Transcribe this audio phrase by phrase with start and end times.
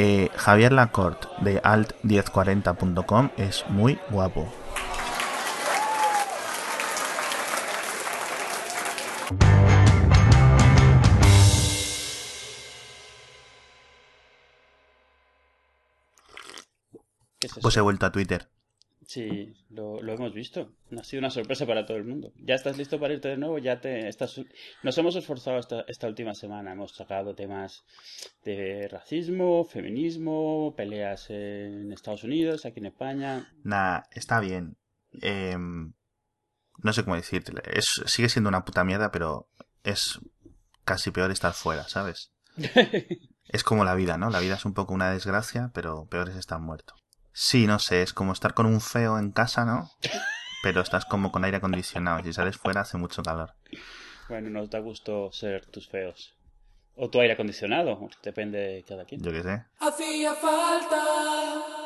[0.00, 4.48] Eh, Javier Lacorte de alt1040.com es muy guapo.
[17.60, 18.48] Pues he vuelto a Twitter.
[19.08, 20.70] Sí, lo, hemos visto.
[20.94, 22.34] Ha sido una sorpresa para todo el mundo.
[22.36, 23.56] ¿Ya estás listo para irte de nuevo?
[23.56, 24.38] Ya te estás...
[24.82, 26.72] Nos hemos esforzado esta, esta última semana.
[26.72, 27.86] Hemos sacado temas
[28.44, 33.50] de racismo, feminismo, peleas en Estados Unidos, aquí en España.
[33.64, 34.76] Nah, está bien.
[35.22, 35.94] Em,
[36.82, 37.54] no sé cómo decirte.
[37.72, 39.48] Es, sigue siendo una puta mierda, pero
[39.84, 40.20] es
[40.84, 42.34] casi peor estar fuera, ¿sabes?
[42.58, 44.28] es como la vida, ¿no?
[44.28, 46.94] La vida es un poco una desgracia, pero peor es estar muerto.
[47.40, 49.92] Sí, no sé, es como estar con un feo en casa, ¿no?
[50.60, 52.20] Pero estás como con aire acondicionado.
[52.24, 53.54] Si sales fuera hace mucho calor.
[54.28, 56.34] Bueno, nos da gusto ser tus feos.
[56.96, 59.22] O tu aire acondicionado, depende de cada quien.
[59.22, 59.64] Yo qué sé.
[59.78, 61.77] Hacía falta.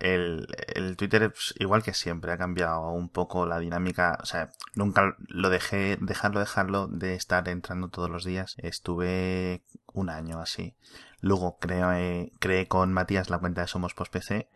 [0.00, 4.18] El, el Twitter, pues, igual que siempre, ha cambiado un poco la dinámica.
[4.22, 8.56] O sea, nunca lo dejé, dejarlo, dejarlo de estar entrando todos los días.
[8.58, 10.74] Estuve un año así.
[11.20, 14.48] Luego creé, creé con Matías la cuenta de Somos Post PC.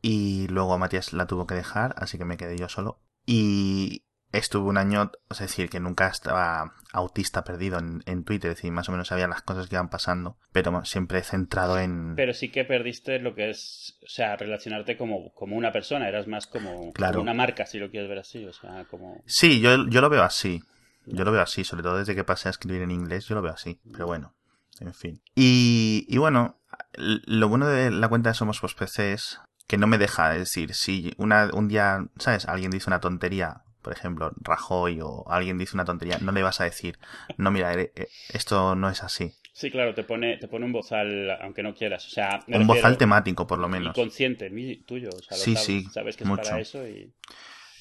[0.00, 3.00] Y luego Matías la tuvo que dejar, así que me quedé yo solo.
[3.26, 4.04] Y
[4.38, 8.72] estuve un año, es decir, que nunca estaba autista perdido en, en, Twitter, es decir,
[8.72, 12.14] más o menos sabía las cosas que iban pasando, pero siempre centrado en...
[12.14, 16.26] Pero sí que perdiste lo que es, o sea, relacionarte como, como una persona, eras
[16.26, 19.22] más como, como una marca, si lo quieres ver así, o sea, como...
[19.26, 20.62] Sí, yo, yo lo veo así,
[21.06, 23.42] yo lo veo así, sobre todo desde que pasé a escribir en inglés, yo lo
[23.42, 24.34] veo así, pero bueno
[24.80, 25.22] en fin.
[25.34, 26.58] Y, y bueno,
[26.96, 30.40] lo bueno de la cuenta de Somos Post PC es que no me deja, es
[30.40, 32.46] decir, si una, un día, ¿sabes?
[32.46, 36.60] Alguien dice una tontería, por ejemplo, Rajoy o alguien dice una tontería, no le vas
[36.60, 36.98] a decir,
[37.36, 39.34] no, mira, eh, eh, esto no es así.
[39.52, 42.04] Sí, claro, te pone, te pone un bozal, aunque no quieras.
[42.06, 43.94] O sea, un bozal temático, por lo menos.
[43.94, 44.50] Consciente,
[44.84, 45.10] tuyo.
[45.10, 45.84] O sea, sí, sabes, sí.
[45.92, 47.12] Sabes que es para eso y.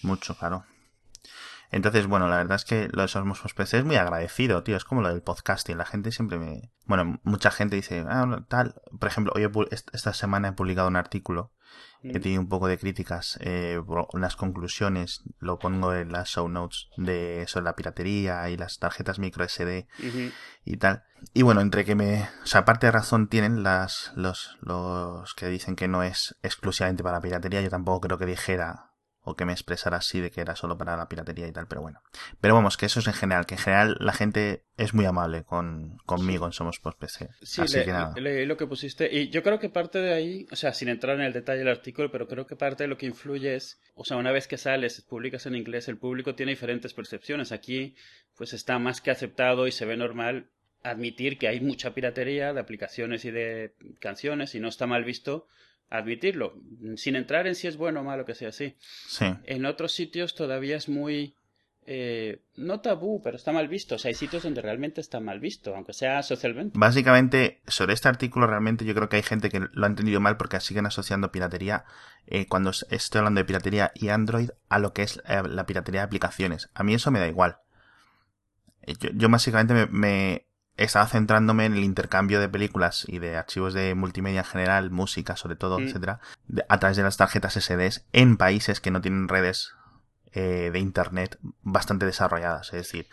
[0.03, 0.65] Mucho, claro.
[1.71, 4.77] Entonces, bueno, la verdad es que lo de Somos PC es muy agradecido, tío.
[4.77, 5.75] Es como lo del podcasting.
[5.75, 6.69] La gente siempre me...
[6.85, 8.75] Bueno, mucha gente dice, ah, tal.
[8.99, 11.51] Por ejemplo, hoy esta semana he publicado un artículo
[12.03, 13.79] que tiene un poco de críticas, eh,
[14.13, 19.19] unas conclusiones, lo pongo en las show notes de sobre la piratería y las tarjetas
[19.19, 19.87] micro SD
[20.65, 21.03] y tal.
[21.33, 25.47] Y bueno, entre que me, o sea, aparte de razón tienen las, los, los que
[25.47, 28.92] dicen que no es exclusivamente para la piratería, yo tampoco creo que dijera
[29.23, 31.81] o que me expresara así de que era solo para la piratería y tal, pero
[31.81, 32.01] bueno.
[32.41, 35.43] Pero vamos, que eso es en general, que en general la gente es muy amable
[35.43, 37.29] con, conmigo en Somos Post PC.
[37.41, 38.13] Sí, así que nada.
[38.19, 41.15] leí lo que pusiste y yo creo que parte de ahí, o sea, sin entrar
[41.15, 44.03] en el detalle del artículo, pero creo que parte de lo que influye es, o
[44.03, 47.51] sea, una vez que sales, publicas en inglés, el público tiene diferentes percepciones.
[47.51, 47.95] Aquí,
[48.35, 50.49] pues está más que aceptado y se ve normal
[50.83, 55.47] admitir que hay mucha piratería de aplicaciones y de canciones y no está mal visto
[55.89, 56.55] admitirlo,
[56.95, 58.75] sin entrar en si es bueno o malo que sea así.
[58.79, 59.25] Sí.
[59.45, 61.35] En otros sitios todavía es muy,
[61.85, 63.95] eh, no tabú, pero está mal visto.
[63.95, 66.77] O sea, hay sitios donde realmente está mal visto, aunque sea socialmente.
[66.77, 70.37] Básicamente, sobre este artículo, realmente yo creo que hay gente que lo ha entendido mal
[70.37, 71.85] porque siguen asociando piratería,
[72.27, 76.01] eh, cuando estoy hablando de piratería y Android, a lo que es eh, la piratería
[76.01, 76.69] de aplicaciones.
[76.73, 77.57] A mí eso me da igual.
[78.99, 80.45] Yo, yo básicamente me,
[80.77, 85.35] estaba centrándome en el intercambio de películas y de archivos de multimedia en general, música
[85.35, 85.83] sobre todo, mm.
[85.83, 86.19] etcétera,
[86.67, 89.73] a través de las tarjetas SD en países que no tienen redes
[90.33, 92.67] eh, de internet bastante desarrolladas.
[92.67, 93.07] Es decir,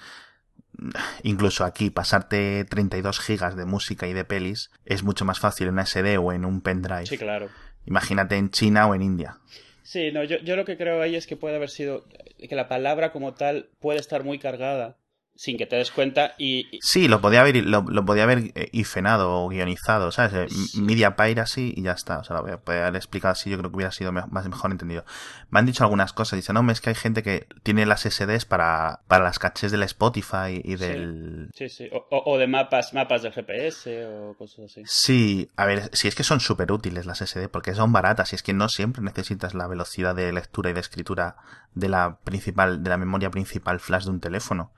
[1.23, 5.75] incluso aquí pasarte 32 gigas de música y de pelis es mucho más fácil en
[5.75, 7.07] una SD o en un pendrive.
[7.07, 7.49] Sí, claro.
[7.85, 9.39] Imagínate en China o en India.
[9.83, 12.05] Sí, no, yo, yo lo que creo ahí es que puede haber sido
[12.39, 14.97] que la palabra como tal puede estar muy cargada
[15.41, 16.67] sin que te des cuenta y...
[16.83, 20.35] Sí, lo podía haber, lo, podía haber eh, ifenado o guionizado, ¿sabes?
[20.35, 22.19] Eh, media Piracy y ya está.
[22.19, 24.47] O sea, lo voy a poder haber explicado así, yo creo que hubiera sido más
[24.47, 25.03] mejor entendido.
[25.49, 28.45] Me han dicho algunas cosas, dicen, no, es que hay gente que tiene las SDs
[28.45, 31.49] para, para las caches del Spotify y del...
[31.55, 34.83] Sí, sí, O, o, de mapas, mapas del GPS o cosas así.
[34.85, 38.37] Sí, a ver, si es que son súper útiles las SD, porque son baratas, y
[38.37, 41.37] es que no siempre necesitas la velocidad de lectura y de escritura
[41.75, 44.73] de la principal, de la memoria principal flash de un teléfono.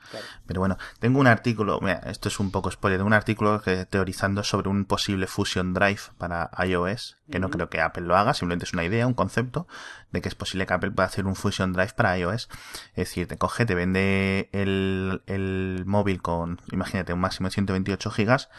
[0.46, 3.86] Pero bueno, tengo un artículo, mira, esto es un poco spoiler, tengo un artículo que
[3.86, 8.34] teorizando sobre un posible Fusion Drive para iOS, que no creo que Apple lo haga,
[8.34, 9.66] simplemente es una idea, un concepto
[10.10, 12.50] de que es posible que Apple pueda hacer un Fusion Drive para iOS.
[12.90, 18.10] Es decir, te coge, te vende el, el móvil con, imagínate, un máximo de 128
[18.10, 18.50] gigas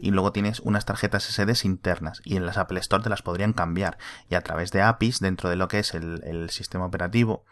[0.00, 3.52] y luego tienes unas tarjetas SD internas y en las Apple Store te las podrían
[3.52, 3.98] cambiar
[4.28, 7.44] y a través de APIs dentro de lo que es el, el sistema operativo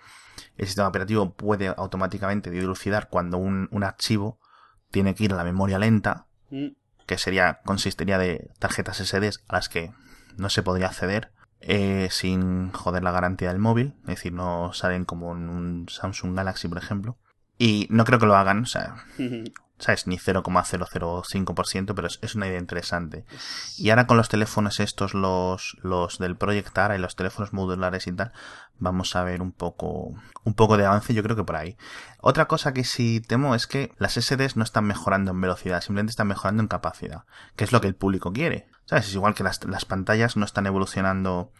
[0.59, 4.39] el sistema operativo puede automáticamente dilucidar cuando un, un archivo
[4.91, 6.69] tiene que ir a la memoria lenta Mm.
[7.07, 9.93] que sería consistiría de tarjetas SD a las que
[10.37, 15.05] no se podría acceder eh, sin joder la garantía del móvil, es decir, no salen
[15.05, 17.19] como en un Samsung Galaxy, por ejemplo.
[17.59, 19.05] Y no creo que lo hagan, o sea,
[19.79, 20.07] ¿sabes?
[20.07, 23.25] Ni 0,005%, pero es, es, una idea interesante.
[23.77, 28.07] Y ahora con los teléfonos estos, los, los del Project Ara y los teléfonos modulares
[28.07, 28.33] y tal,
[28.79, 30.15] vamos a ver un poco,
[30.45, 31.77] un poco de avance, yo creo que por ahí.
[32.21, 36.11] Otra cosa que sí temo es que las SDs no están mejorando en velocidad, simplemente
[36.11, 37.25] están mejorando en capacidad,
[37.57, 38.69] que es lo que el público quiere.
[38.87, 39.09] ¿Sabes?
[39.09, 41.53] Es igual que las, las pantallas no están evolucionando,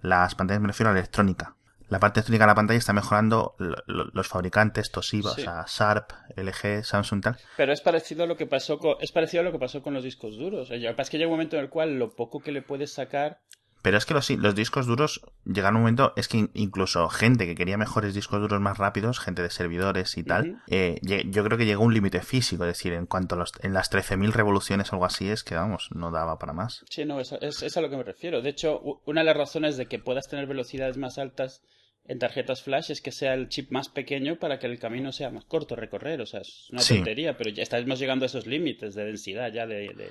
[0.00, 1.55] las pantallas me refiero a la electrónica
[1.88, 5.42] la parte técnica de la pantalla está mejorando los fabricantes, Toshiba, sí.
[5.42, 7.36] o sea, Sharp, LG, Samsung tal.
[7.56, 9.94] Pero es parecido a lo que pasó con, es parecido a lo que pasó con
[9.94, 10.70] los discos duros.
[10.70, 13.40] Es que llega un momento en el cual lo poco que le puedes sacar
[13.86, 17.54] pero es que los, los discos duros llegan un momento, es que incluso gente que
[17.54, 20.60] quería mejores discos duros más rápidos, gente de servidores y tal, uh -huh.
[20.70, 23.52] eh, yo creo que llegó a un límite físico, es decir, en cuanto a los,
[23.62, 26.84] en las 13.000 revoluciones o algo así, es que vamos, no daba para más.
[26.90, 28.42] Sí, no, es, es, es a lo que me refiero.
[28.42, 31.62] De hecho, una de las razones de que puedas tener velocidades más altas
[32.08, 35.30] en tarjetas flash es que sea el chip más pequeño para que el camino sea
[35.30, 36.20] más corto recorrer.
[36.20, 36.94] O sea, es una Sí.
[36.96, 40.10] tontería, pero ya estamos llegando a esos límites de densidad ya de, de,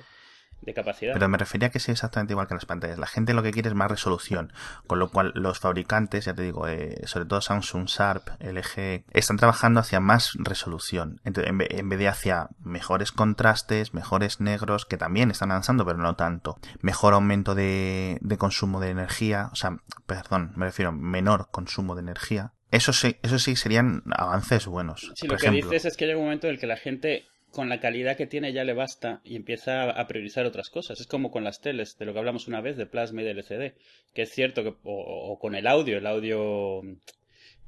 [0.60, 1.12] de capacidad.
[1.12, 2.98] Pero me refería a que sí exactamente igual que en las pantallas.
[2.98, 4.52] La gente lo que quiere es más resolución.
[4.86, 9.36] Con lo cual, los fabricantes, ya te digo, eh, sobre todo Samsung, Sharp, LG, están
[9.36, 11.20] trabajando hacia más resolución.
[11.24, 15.84] Entonces, en, vez, en vez de hacia mejores contrastes, mejores negros, que también están avanzando,
[15.84, 16.58] pero no tanto.
[16.80, 19.50] Mejor aumento de, de consumo de energía.
[19.52, 22.52] O sea, perdón, me refiero a menor consumo de energía.
[22.70, 25.12] Eso sí, eso sí serían avances buenos.
[25.14, 27.26] Sí, lo que dices es que llega un momento en el que la gente
[27.56, 31.00] con la calidad que tiene ya le basta y empieza a priorizar otras cosas.
[31.00, 33.30] Es como con las teles, de lo que hablamos una vez, de plasma y de
[33.30, 33.72] LCD,
[34.12, 36.82] que es cierto que, o, o con el audio, el audio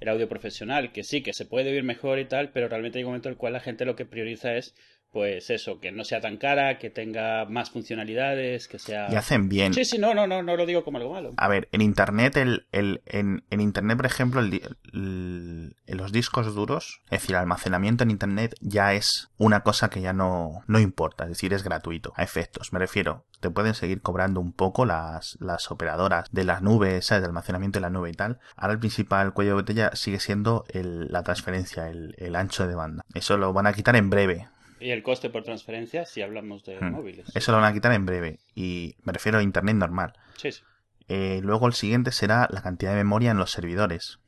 [0.00, 3.04] el audio profesional, que sí, que se puede oír mejor y tal, pero realmente hay
[3.04, 4.74] un momento en el cual la gente lo que prioriza es
[5.18, 9.08] pues eso, que no sea tan cara, que tenga más funcionalidades, que sea...
[9.10, 9.74] Y hacen bien.
[9.74, 11.34] Sí, sí, no, no, no, no lo digo como algo malo.
[11.38, 14.62] A ver, en internet, el, el, en, en internet, por ejemplo, el,
[14.92, 20.00] el, los discos duros, es decir, el almacenamiento en internet ya es una cosa que
[20.00, 22.72] ya no, no importa, es decir, es gratuito, a efectos.
[22.72, 27.22] Me refiero, te pueden seguir cobrando un poco las, las operadoras de las nubes, ¿sabes?
[27.22, 28.38] De almacenamiento de la nube y tal.
[28.54, 32.76] Ahora el principal cuello de botella sigue siendo el, la transferencia, el, el ancho de
[32.76, 33.04] banda.
[33.14, 34.46] Eso lo van a quitar en breve.
[34.80, 36.92] Y el coste por transferencia si hablamos de Hmm.
[36.92, 37.26] móviles.
[37.34, 38.38] Eso lo van a quitar en breve.
[38.54, 40.12] Y me refiero a internet normal.
[40.36, 40.62] Sí, sí.
[41.08, 44.18] Eh, luego el siguiente será la cantidad de memoria en los servidores.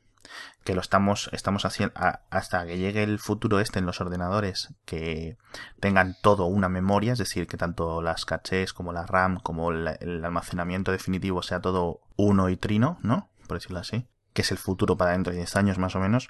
[0.63, 4.73] Que lo estamos, estamos haciendo a- hasta que llegue el futuro este en los ordenadores
[4.85, 5.37] que
[5.79, 9.93] tengan todo una memoria, es decir, que tanto las cachés como la RAM como la-
[9.93, 13.29] el almacenamiento definitivo sea todo uno y trino, ¿no?
[13.47, 14.07] Por decirlo así.
[14.33, 16.29] Que es el futuro para dentro de 10 años más o menos.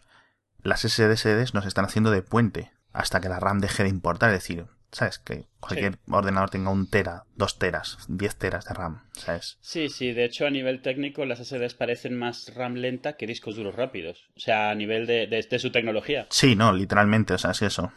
[0.64, 4.40] Las SSDs nos están haciendo de puente hasta que la RAM deje de importar, es
[4.40, 5.20] decir, ¿sabes?
[5.20, 9.58] Que cualquier ordenador tenga un tera, dos teras, 10 teras de RAM, ¿sabes?
[9.62, 13.56] Sí, sí, de hecho a nivel técnico las SSDs parecen más RAM lenta que discos
[13.56, 14.30] duros rápidos.
[14.36, 16.28] O sea, a nivel de, de, de su tecnología.
[16.30, 17.92] Sí, no, literalmente, o sea, es eso.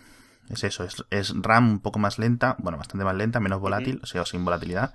[0.51, 3.99] Es eso, es, es RAM un poco más lenta, bueno, bastante más lenta, menos volátil,
[4.03, 4.93] o sea, sin volatilidad,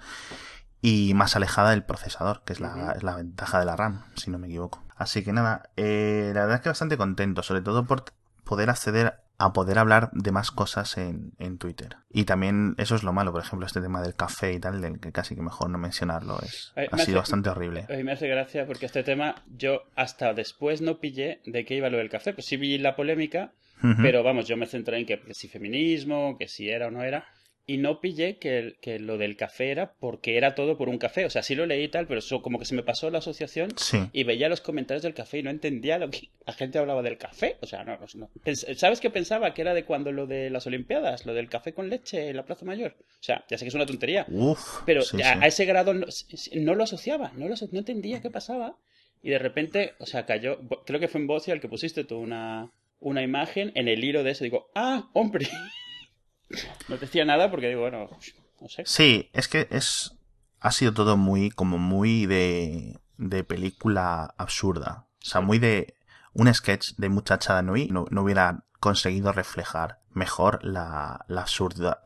[0.79, 4.29] y más alejada del procesador, que es la, es la ventaja de la RAM, si
[4.29, 4.85] no me equivoco.
[4.95, 8.05] Así que nada, eh, la verdad es que bastante contento, sobre todo por
[8.43, 11.95] poder acceder a poder hablar de más cosas en, en Twitter.
[12.11, 14.99] Y también eso es lo malo, por ejemplo, este tema del café y tal, del
[14.99, 17.85] que casi que mejor no mencionarlo, es, ha sido bastante horrible.
[17.89, 21.75] A mí me hace gracia porque este tema yo hasta después no pillé de qué
[21.75, 22.33] iba lo del café.
[22.33, 23.53] Pues sí vi la polémica,
[24.01, 27.01] pero vamos, yo me centré en que, que si feminismo, que si era o no
[27.01, 27.25] era.
[27.71, 30.97] Y no pillé que, el- que lo del café era porque era todo por un
[30.97, 31.25] café.
[31.25, 33.19] O sea, sí lo leí y tal, pero eso como que se me pasó la
[33.19, 33.99] asociación Sí.
[34.11, 37.17] y veía los comentarios del café y no entendía lo que la gente hablaba del
[37.19, 37.57] café.
[37.61, 38.29] O sea, no, no,
[38.75, 39.53] ¿Sabes qué pensaba?
[39.53, 42.45] Que era de cuando lo de las Olimpiadas, lo del café con leche en la
[42.45, 42.95] Plaza Mayor.
[42.99, 45.39] O sea, ya sé que es una tontería, Uf, pero sí, a, sí.
[45.43, 46.07] a ese grado no,
[46.55, 48.77] no lo asociaba, no, lo, no entendía qué pasaba.
[49.21, 52.17] Y de repente, o sea, cayó, creo que fue en Bocia el que pusiste tú
[52.17, 54.43] una, una imagen en el hilo de eso.
[54.43, 55.45] Digo, ah, hombre.
[56.87, 58.09] No decía nada porque digo, bueno,
[58.59, 58.83] no sé.
[58.85, 60.15] Sí, es que es
[60.59, 65.95] ha sido todo muy como muy de de película absurda, o sea, muy de
[66.33, 72.01] un sketch de muchacha de Nui no, no hubiera conseguido reflejar mejor la la absurda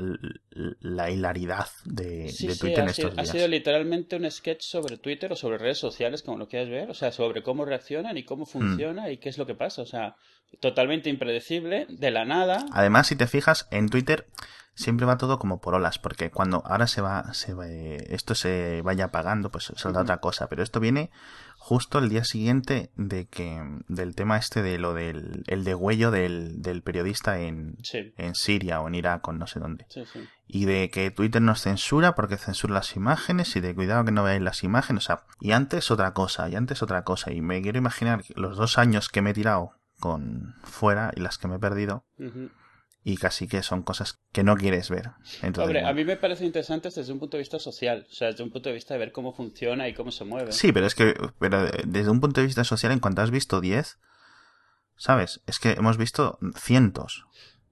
[0.82, 3.32] la hilaridad de, Sí, de sí, Twitter en ha sido, estos ha días.
[3.32, 6.94] sido literalmente un sketch sobre Twitter o sobre redes sociales, como lo quieras ver, o
[6.94, 8.26] sea, sobre cómo reaccionan y Hmm.
[8.26, 10.16] cómo funciona y qué es lo que pasa, o sea,
[10.60, 12.66] totalmente impredecible, de la nada.
[12.72, 14.28] Además, si te fijas, en Twitter
[14.76, 18.82] siempre va todo como por olas, porque cuando ahora se va, se va esto se
[18.84, 21.12] vaya apagando, pues saldrá otra cosa, pero esto viene,
[21.66, 26.62] justo el día siguiente de que del tema este de lo del el degüello del,
[26.62, 29.86] del periodista en, Sí, en Siria o en Irak o no sé dónde.
[29.88, 30.20] sí, sí.
[30.46, 34.24] Y de que Twitter nos censura porque censura las imágenes y de cuidado que no
[34.24, 35.06] veáis las imágenes.
[35.06, 37.32] O sea, y antes otra cosa, y antes otra cosa.
[37.32, 41.38] Y me quiero imaginar los dos años que me he tirado con fuera y las
[41.38, 42.04] que me he perdido.
[43.04, 45.12] Y casi que son cosas que no quieres ver.
[45.42, 48.30] Entonces, Hombre, a mí me parece interesante desde un punto de vista social, o sea,
[48.30, 50.52] desde un punto de vista de ver cómo funciona y cómo se mueve.
[50.54, 53.60] Sí, pero es que pero desde un punto de vista social, en cuanto has visto
[53.62, 53.98] 10,
[54.96, 55.42] ¿sabes?
[55.48, 57.26] Es que hemos visto cientos.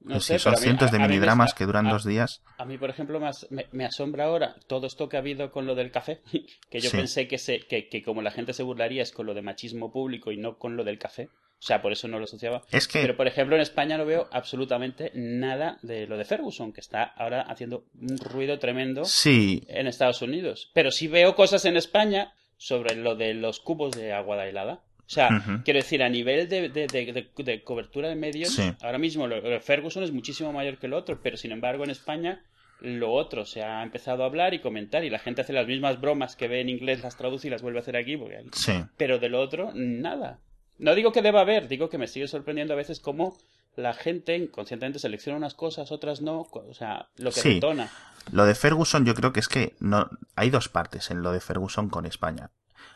[0.03, 2.03] No sé, son a mí- cientos a- de a me- milidramas que duran a- dos
[2.05, 2.41] días.
[2.57, 5.67] A mí, por ejemplo, me, me- me asombra ahora todo esto que ha habido con
[5.67, 6.21] lo del café,
[6.71, 6.97] que yo Sí.
[6.97, 9.91] pensé que, se, que, que como la gente se burlaría es con lo de machismo
[9.91, 11.29] público y no con lo del café.
[11.62, 12.63] O sea, por eso no lo asociaba.
[12.72, 16.74] Es que Pero, por ejemplo, en España no veo absolutamente nada de lo de Ferguson,
[16.74, 20.72] que está ahora haciendo un ruido tremendo sí, en Estados Unidos.
[20.74, 24.82] Pero sí veo cosas en España sobre lo de los cubos de agua helada.
[25.06, 28.63] O sea, quiero decir, a nivel de, de- de- cobertura de medios, Sí.
[28.82, 32.44] ahora mismo lo, Ferguson es muchísimo mayor que lo otro, pero sin embargo en España
[32.80, 36.00] lo otro se ha empezado a hablar y comentar y la gente hace las mismas
[36.01, 38.15] bromas que ve en inglés, las traduce y las vuelve a hacer aquí.
[38.18, 38.41] Porque...
[38.53, 38.72] sí.
[38.98, 40.39] Pero de lo otro, nada.
[40.81, 43.38] No digo que deba haber, digo que me sigue sorprendiendo a veces cómo
[43.77, 47.53] la gente inconscientemente selecciona unas cosas, otras no, o sea, lo que Sí.
[47.55, 47.89] detona.
[48.31, 51.39] Lo de Ferguson yo creo que es que no hay dos partes en lo de
[51.39, 52.51] Ferguson con España.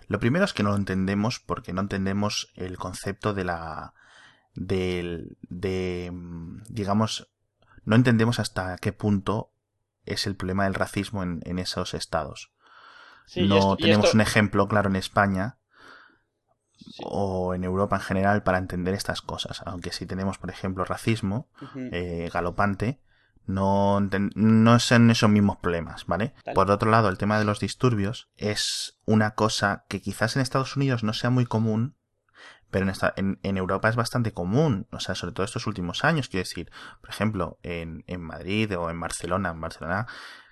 [0.08, 3.94] Lo primero es que no lo entendemos porque no entendemos el concepto de la
[4.54, 6.12] del de
[6.70, 7.28] digamos
[7.84, 9.52] no entendemos hasta qué punto
[10.06, 12.52] es el problema del racismo en, en esos estados.
[13.26, 15.58] Sí, y no y tenemos esto- un ejemplo claro en España
[16.78, 17.04] Sí.
[17.06, 19.62] o en Europa en general para entender estas cosas.
[19.66, 21.50] Aunque si tenemos, por ejemplo, racismo
[21.92, 23.00] eh, galopante,
[23.48, 24.00] no,
[24.36, 26.34] no son esos mismos problemas, ¿vale?
[26.54, 30.76] Por otro lado, el tema de los disturbios es una cosa que quizás en Estados
[30.76, 31.96] Unidos no sea muy común,
[32.72, 36.04] pero en, esta- en, en Europa es bastante común, o sea, sobre todo estos últimos
[36.04, 40.08] años, quiero decir, por ejemplo, en, en Madrid o en Barcelona, en Barcelona,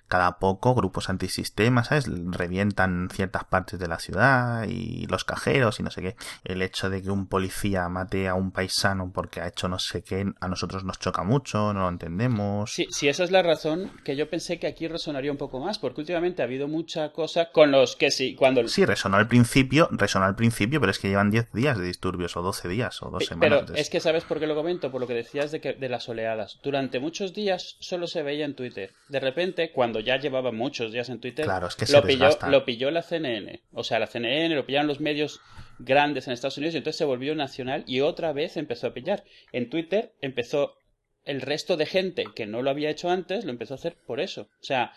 [0.08, 2.06] cada poco grupos antisistemas, ¿sabes?
[2.08, 6.16] Revientan ciertas partes de la ciudad y los cajeros y no sé qué.
[6.44, 10.02] El hecho de que un policía mate a un paisano porque ha hecho no sé
[10.02, 12.72] qué, a nosotros nos choca mucho, no lo entendemos.
[12.72, 15.78] Sí, sí, esa es la razón que yo pensé que aquí resonaría un poco más,
[15.78, 18.66] porque últimamente ha habido mucha cosa con los que sí, cuando...
[18.68, 22.36] Sí, resonó al principio, resonó al principio, pero es que llevan 10 días de disturbios,
[22.36, 23.64] o 12 días, o dos Eh, semanas.
[23.66, 25.88] Pero es que sabes por qué lo comento, por lo que decías de, que, de
[25.88, 26.58] las oleadas.
[26.62, 28.92] Durante muchos días solo se veía en Twitter.
[29.08, 32.24] De repente, cuando ya llevaba muchos días en Twitter, Claro, es que se lo, pilló,
[32.26, 32.48] desgasta.
[32.48, 33.62] lo pilló la CNN.
[33.72, 35.40] O sea, la CNN lo pillaron los medios
[35.78, 39.24] grandes en Estados Unidos y entonces se volvió nacional y otra vez empezó a pillar.
[39.52, 40.76] En Twitter empezó
[41.24, 44.20] el resto de gente que no lo había hecho antes lo empezó a hacer por
[44.20, 44.42] eso.
[44.60, 44.92] O sea,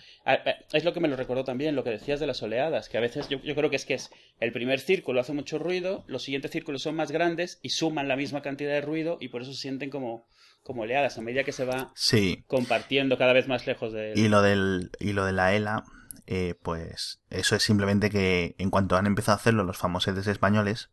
[0.73, 3.01] es lo que me lo recordó también, lo que decías de las oleadas, que a
[3.01, 6.23] veces yo, yo creo que es que es el primer círculo hace mucho ruido, los
[6.23, 9.53] siguientes círculos son más grandes y suman la misma cantidad de ruido y por eso
[9.53, 10.27] se sienten como,
[10.67, 14.27] como oleadas a medida que se va Sí, compartiendo cada vez más lejos de y
[14.27, 15.85] lo, del, y lo de la ELA,
[16.27, 20.89] eh, pues eso es simplemente que en cuanto han empezado a hacerlo los famosetes españoles,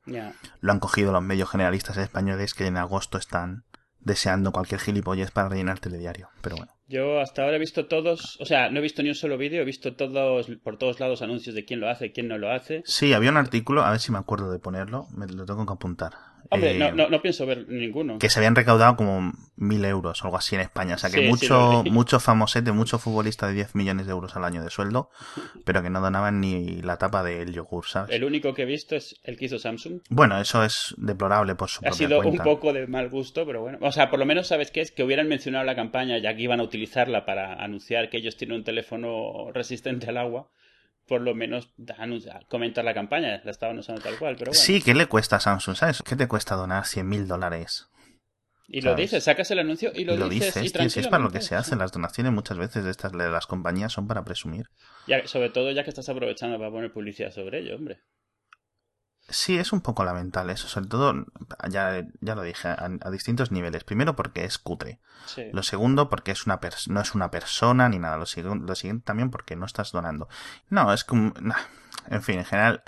[0.61, 3.64] lo han cogido los medios generalistas españoles que en agosto están
[3.99, 6.28] deseando cualquier gilipollez para rellenar telediario.
[6.40, 6.73] Pero bueno.
[6.87, 9.62] Yo hasta ahora he visto todos, o sea, no he visto ni un solo vídeo,
[9.62, 12.83] he visto todos por todos lados anuncios de quién lo hace, quién no lo hace.
[12.85, 15.73] Sí, había un artículo, a ver si me acuerdo de ponerlo, me lo tengo que
[15.73, 16.12] apuntar.
[16.54, 18.18] Hombre, Eh, no, no, no pienso ver ninguno.
[18.18, 20.94] que se habían recaudado como mil euros o algo así en España.
[20.94, 21.90] O sea que Sí, sí, mucho, lo vi.
[21.90, 25.11] mucho famosete, mucho futbolista de 10 millones de euros al año de sueldo,
[25.64, 28.14] pero que no donaban ni la tapa del yogur, ¿sabes?
[28.14, 30.00] El único que he visto es el que hizo Samsung.
[30.08, 32.42] Bueno, eso es deplorable por su Ha sido cuenta.
[32.42, 33.78] un poco de mal gusto, pero bueno.
[33.80, 36.42] O sea, por lo menos sabes qué es que hubieran mencionado la campaña ya que
[36.42, 40.49] iban a utilizarla para anunciar que ellos tienen un teléfono resistente al agua.
[41.06, 41.70] Por lo menos
[42.49, 43.40] comentar la campaña.
[43.44, 44.61] La estaban usando tal cual, pero bueno.
[44.61, 45.76] Sí, ¿qué le cuesta a Samsung?
[45.76, 46.02] ¿Sabes?
[46.02, 47.88] ¿Qué te cuesta donar 100 mil dólares?
[48.66, 50.54] y lo dices, sacas el anuncio y lo, lo dices.
[50.54, 51.78] dices, y tío, si es para lo que se hacen.
[51.78, 54.70] Las donaciones muchas veces de estas de las compañías son para presumir.
[55.06, 58.00] Ya- sobre todo ya que estás aprovechando para poner publicidad sobre ello, hombre.
[59.28, 60.69] Sí, es un poco lamentable eso.
[60.69, 61.26] Sobre todo,
[61.71, 63.85] ya, ya lo dije, a, a distintos niveles.
[63.85, 65.00] Primero porque es cutre.
[65.26, 65.45] Sí.
[65.52, 68.16] Lo segundo, porque es una no es una persona ni nada.
[68.16, 70.28] Lo, lo siguiente también porque no estás donando.
[70.69, 71.33] No, es como...
[71.40, 71.57] nah.
[72.11, 72.83] En fin, en general...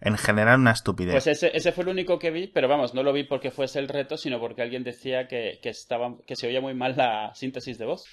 [0.00, 1.14] En general una estupidez.
[1.14, 3.78] Pues ese, ese fue el único que vi, pero vamos, no lo vi porque fuese
[3.78, 7.34] el reto, sino porque alguien decía que, que, estaba, que se oía muy mal la
[7.34, 8.04] síntesis de voz.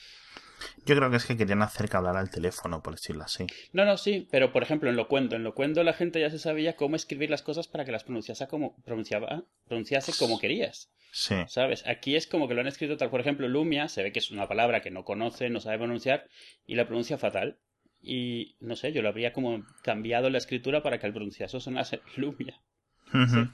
[0.85, 3.45] Yo creo que es que querían hacer que hablara al teléfono, por decirlo así.
[3.73, 6.75] No, no, sí, pero por ejemplo en Locuendo, en Locuendo la gente ya se sabía
[6.75, 11.35] cómo escribir las cosas para que las pronunciase como, pronunciaba, pronunciase como querías, Sí.
[11.47, 11.85] ¿sabes?
[11.87, 14.31] Aquí es como que lo han escrito tal, por ejemplo, Lumia, se ve que es
[14.31, 16.27] una palabra que no conoce, no sabe pronunciar
[16.65, 17.57] y la pronuncia fatal.
[18.03, 22.01] y no sé, yo lo habría como cambiado la escritura para que el pronunciazo sonase
[22.15, 22.59] Lumia.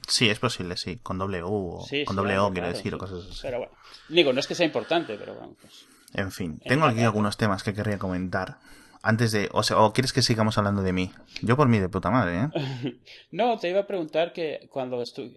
[0.08, 0.30] sí.
[0.30, 3.40] es posible, sí, con doble U o con doble O, quiero decir, o cosas así.
[3.42, 3.72] Pero bueno,
[4.08, 5.86] digo, no es que sea importante, pero bueno, pues...
[6.14, 8.58] En fin, tengo aquí algunos temas que querría comentar.
[9.02, 11.12] Antes de, o sea, o quieres que sigamos hablando de mí.
[11.42, 12.94] Yo por mí de puta madre, ¿eh?
[13.30, 15.30] no, te iba a preguntar que cuando estu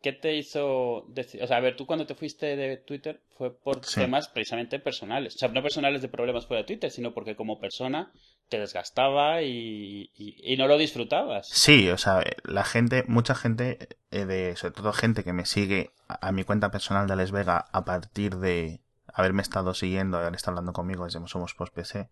[0.00, 1.42] ¿Qué te hizo decir?
[1.42, 5.34] O sea, a ver, tú cuando te fuiste de Twitter fue por temas precisamente personales.
[5.34, 8.12] O sea, no personales de problemas fuera de Twitter, sino porque como persona
[8.48, 11.48] te desgastaba y, y, no lo disfrutabas.
[11.48, 15.90] Sí, o sea, la gente, mucha gente, eh, de, sobre todo gente que me sigue
[16.06, 18.80] a, mi cuenta personal de Les Vega a partir de
[19.18, 22.08] haberme estado siguiendo, haber estado hablando conmigo desde Somos Post PC,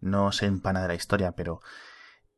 [0.00, 1.60] no se empana de la historia, pero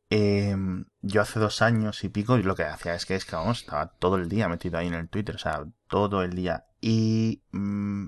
[0.09, 0.57] eh,
[1.01, 3.61] yo hace dos años y pico, y lo que hacía es que, es que, vamos,
[3.61, 6.65] estaba todo el día metido ahí en el Twitter, o sea, todo el día.
[6.81, 8.07] Y mm,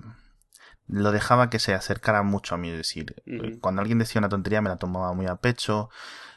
[0.88, 3.16] lo dejaba que se acercara mucho a mí, es decir,
[3.62, 5.90] cuando alguien decía una tontería me la tomaba muy a pecho,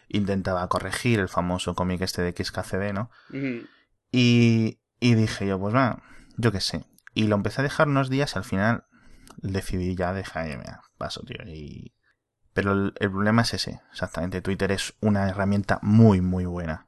[0.07, 3.11] intentaba corregir el famoso cómic este de XKCD, ¿no?
[4.13, 6.01] y, y dije yo, pues va,
[6.37, 6.85] yo qué sé.
[7.13, 8.85] Y lo empecé a dejar unos días y al final
[9.37, 11.95] decidí ya dejar, paso, tío, y
[12.53, 14.43] pero el, problema es ese, exactamente.
[14.43, 16.87] Twitter es una herramienta muy, muy buena.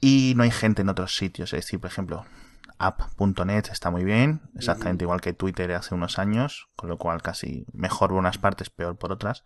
[0.00, 1.52] Y no hay gente en otros sitios.
[1.52, 2.24] Es decir, por ejemplo,
[2.78, 7.66] app.net está muy bien, exactamente igual que Twitter hace unos años, con lo cual casi
[7.72, 9.44] mejor por unas partes, peor por otras.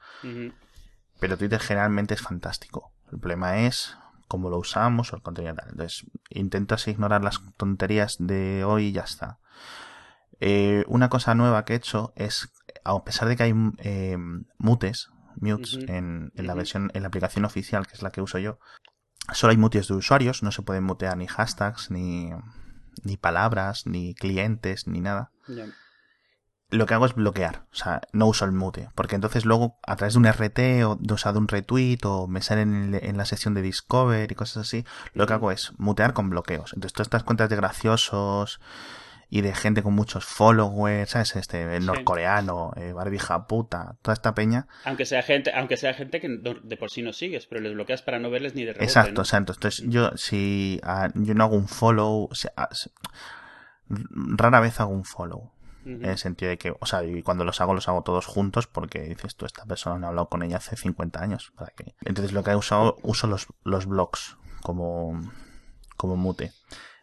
[1.20, 2.92] Pero Twitter generalmente es fantástico.
[3.10, 5.70] El problema es cómo lo usamos o el contenido tal.
[5.70, 9.38] Entonces, intentas ignorar las tonterías de hoy y ya está.
[10.40, 12.52] Eh, una cosa nueva que he hecho es
[12.84, 14.16] a pesar de que hay eh,
[14.58, 18.58] mutes, mutes en, la versión, en la aplicación oficial, que es la que uso yo,
[19.32, 22.30] solo hay mutes de usuarios, no se pueden mutear ni hashtags, ni,
[23.04, 25.32] ni palabras, ni clientes, ni nada.
[26.70, 29.96] Lo que hago es bloquear, o sea, no uso el mute, porque entonces luego a
[29.96, 33.54] través de un RT o de, de un retweet o me sale en, la sección
[33.54, 36.74] de Discover y cosas así, lo que hago es mutear con bloqueos.
[36.74, 38.60] Entonces todas estas cuentas de graciosos,
[39.30, 41.36] y de gente con muchos followers, ¿sabes?
[41.36, 44.66] Este, el norcoreano, eh, barbija puta, toda esta peña.
[44.84, 48.02] Aunque sea gente, aunque sea gente que de por sí no sigues, pero les bloqueas
[48.02, 49.52] para no verles ni de rebote, Exacto, exacto.
[49.52, 50.80] Entonces yo, si
[51.14, 52.30] yo no hago un follow,
[53.88, 55.52] rara vez hago un follow.
[55.84, 58.66] En el sentido de que, o sea, y cuando los hago, los hago todos juntos
[58.66, 61.50] porque dices tú, esta persona no ha hablado con ella hace 50 años.
[61.56, 61.94] ¿para qué?
[62.04, 65.18] Entonces lo que he usado, uso los, los blogs como,
[65.96, 66.52] como mute.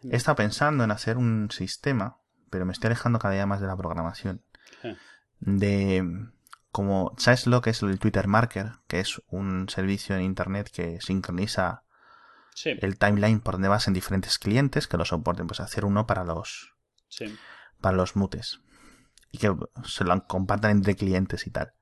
[0.04, 2.18] He estado pensando en hacer un sistema,
[2.56, 4.42] pero me estoy alejando cada día más de la programación.
[5.40, 6.02] De
[6.72, 8.72] como, ¿sabes lo que es el Twitter Marker?
[8.86, 11.82] Que es un servicio en Internet que sincroniza
[12.64, 15.46] el timeline por donde vas en diferentes clientes que lo soporten.
[15.46, 16.74] Pues hacer uno para los,
[17.82, 18.60] para los mutes.
[19.30, 21.74] Y que se lo compartan entre clientes y tal.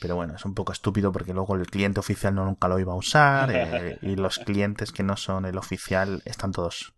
[0.00, 2.92] Pero bueno, es un poco estúpido porque luego el cliente oficial no nunca lo iba
[2.92, 6.95] a usar eh, y los clientes que no son el oficial están todos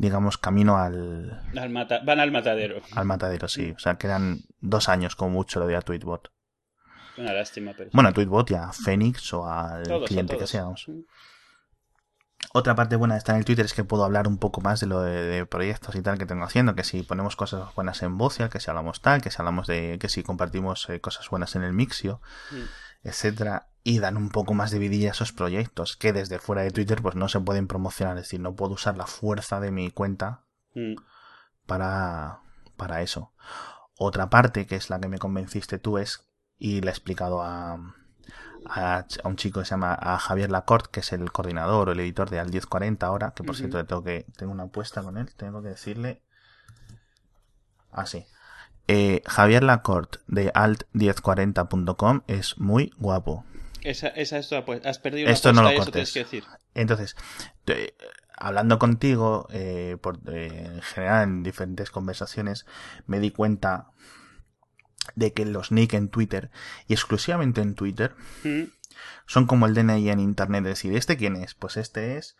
[0.00, 1.42] digamos, camino al...
[1.52, 2.80] van al matadero.
[2.92, 3.72] Al matadero, sí.
[3.76, 6.32] O sea, quedan dos años como mucho lo de a Tweetbot.
[7.18, 7.90] Una lástima, pero...
[7.92, 10.86] Bueno, a Tweetbot y a Phoenix o al cliente que seamos.
[12.54, 14.80] Otra parte buena de estar en el Twitter es que puedo hablar un poco más
[14.80, 18.16] de lo de, proyectos y tal que tengo haciendo, que si ponemos cosas buenas en
[18.16, 21.54] Vocia, que si hablamos tal, que si hablamos de, que si compartimos eh, cosas buenas
[21.56, 22.56] en el Mixio, mm.
[23.02, 26.70] Etcétera y dan un poco más de vidilla a esos proyectos que desde fuera de
[26.70, 29.90] Twitter pues no se pueden promocionar, es decir, no puedo usar la fuerza de mi
[29.90, 30.96] cuenta mm.
[31.66, 32.40] para,
[32.76, 33.32] para eso.
[33.96, 37.94] Otra parte que es la que me convenciste tú es, y le he explicado a,
[38.66, 42.00] a, un chico que se llama a Javier Lacorte, que es el coordinador o el
[42.00, 45.34] editor de Al 1040 ahora, que por cierto tengo que tengo una apuesta con él,
[45.34, 46.22] tengo que decirle
[47.90, 48.26] así.
[48.28, 48.39] Ah,
[48.88, 53.44] eh, Javier Lacorte de alt1040.com es muy guapo.
[53.82, 56.12] Esa, esa es pues, Has perdido una Esto no lo cortes.
[56.12, 56.44] Que decir.
[56.74, 57.16] Entonces,
[58.36, 62.66] hablando contigo, eh, por, eh, en general en diferentes conversaciones,
[63.06, 63.90] me di cuenta
[65.14, 66.50] de que los nick en Twitter,
[66.88, 68.14] y exclusivamente en Twitter,
[68.44, 68.64] mm.
[69.26, 70.64] son como el DNI en Internet.
[70.64, 71.54] Es decir, ¿este quién es?
[71.54, 72.36] Pues este es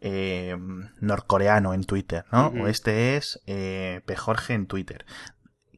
[0.00, 0.56] eh,
[1.00, 2.48] norcoreano en Twitter, ¿no?
[2.48, 5.06] O este es eh, Pejorge en Twitter.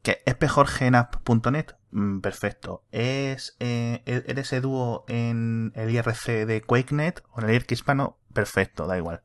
[0.09, 1.67] ¿Que es Pejorge en app.net?
[1.91, 2.83] Mm, perfecto.
[2.93, 8.17] ¿Es, eh, e-, ¿Eres Eduo en el IRC de QuakeNet o en el IRC hispano?
[8.33, 9.21] Perfecto, da igual.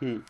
[0.00, 0.22] Mm.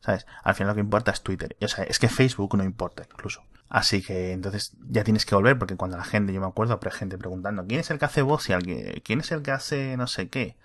[0.00, 0.24] ¿Sabes?
[0.44, 1.58] Al final lo que importa es Twitter.
[1.60, 3.44] O sea, es que Facebook no importa incluso.
[3.68, 6.96] Así que entonces ya tienes que volver porque cuando la gente, yo me acuerdo, pero
[6.96, 8.54] gente preguntando, ¿quién es el que hace voz y
[9.02, 10.56] quién es el que hace no sé qué?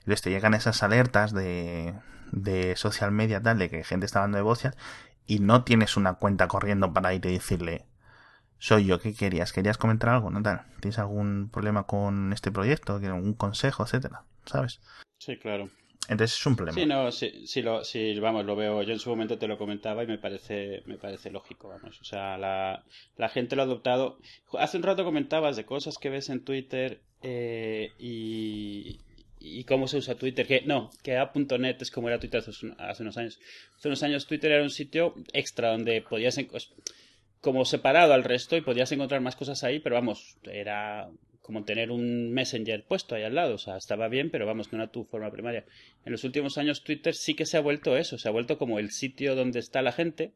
[0.00, 1.94] Entonces te llegan esas alertas de,
[2.32, 4.62] de social media tal, de que gente está hablando de voz
[5.26, 7.86] y no tienes una cuenta corriendo para ir y decirle,
[8.62, 9.00] soy yo.
[9.00, 9.52] ¿Qué querías?
[9.52, 10.30] ¿Querías comentar algo?
[10.30, 10.62] ¿No tal?
[10.80, 12.94] ¿Tienes algún problema con este proyecto?
[12.94, 14.22] ¿Algún consejo, etcétera?
[14.46, 14.80] ¿Sabes?
[15.18, 15.68] Sí, claro.
[16.08, 16.78] Entonces es un problema.
[16.78, 18.82] Sí, no, sí, sí, lo, sí, vamos, lo veo.
[18.82, 22.00] Yo en su momento te lo comentaba y me parece, me parece lógico, vamos.
[22.00, 22.84] O sea, la,
[23.16, 24.18] la gente lo ha adoptado.
[24.56, 29.00] Hace un rato comentabas de cosas que ves en Twitter eh, y,
[29.40, 30.46] y cómo se usa Twitter.
[30.46, 33.40] Que no, que A.net es como era Twitter hace, hace, unos años.
[33.76, 36.38] Hace unos años Twitter era un sitio extra donde podías
[37.42, 41.10] como separado al resto y podías encontrar más cosas ahí, pero vamos, era
[41.42, 43.56] como tener un Messenger puesto ahí al lado.
[43.56, 45.66] O sea, estaba bien, pero vamos, no era tu forma primaria.
[46.06, 48.78] En los últimos años Twitter sí que se ha vuelto eso, se ha vuelto como
[48.78, 50.32] el sitio donde está la gente.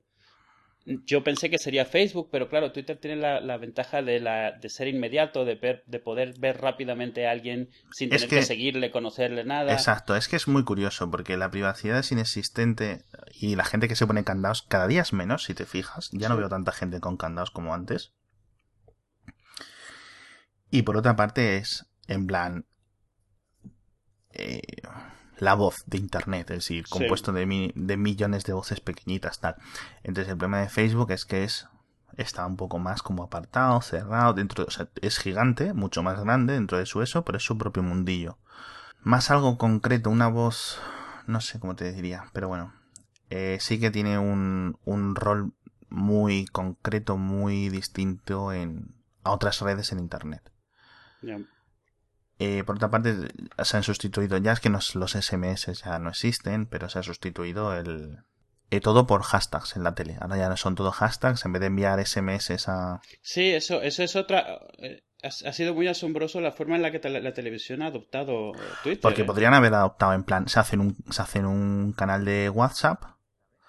[0.86, 4.86] Yo pensé que sería Facebook, pero claro, Twitter tiene la, ventaja de, la, de ser
[4.86, 9.72] inmediato, de, de poder ver rápidamente a alguien sin tener que, seguirle, conocerle nada.
[9.72, 13.02] Exacto, es que es muy curioso porque la privacidad es inexistente
[13.34, 16.10] y la gente que se pone candados cada día es menos, si te fijas.
[16.12, 18.14] Ya no veo tanta gente con candados como antes.
[20.70, 22.64] Y por otra parte es, en plan,
[24.30, 24.60] eh,
[25.38, 29.56] la voz de Internet, es decir, compuesto de, de millones de voces pequeñitas, tal.
[30.02, 31.68] Entonces el problema de Facebook es que es
[32.16, 36.54] está un poco más como apartado, cerrado, dentro, o sea, es gigante, mucho más grande
[36.54, 38.38] dentro de su eso, pero es su propio mundillo.
[39.02, 40.80] Más algo concreto, una voz,
[41.26, 42.72] no sé cómo te diría, pero bueno,
[43.30, 45.52] eh, sí que tiene un, un rol
[45.88, 50.52] muy concreto, muy distinto en a otras redes en Internet.
[52.38, 53.14] Eh, por otra parte,
[53.62, 57.74] se han sustituido, ya es que los SMS ya no existen, pero se ha sustituido
[57.74, 58.18] el,
[58.70, 60.16] eh, todo por hashtags en la tele.
[60.20, 63.00] Ahora ya no son todo hashtags, en vez de enviar SMS a...
[63.22, 64.58] Sí, eso, eso es otra...
[64.78, 69.00] Eh, ha, sido muy asombroso la forma en la que la televisión ha adoptado Twitter.
[69.00, 73.02] Porque podrían haber adoptado en plan, se hacen un, se hacen un canal de WhatsApp.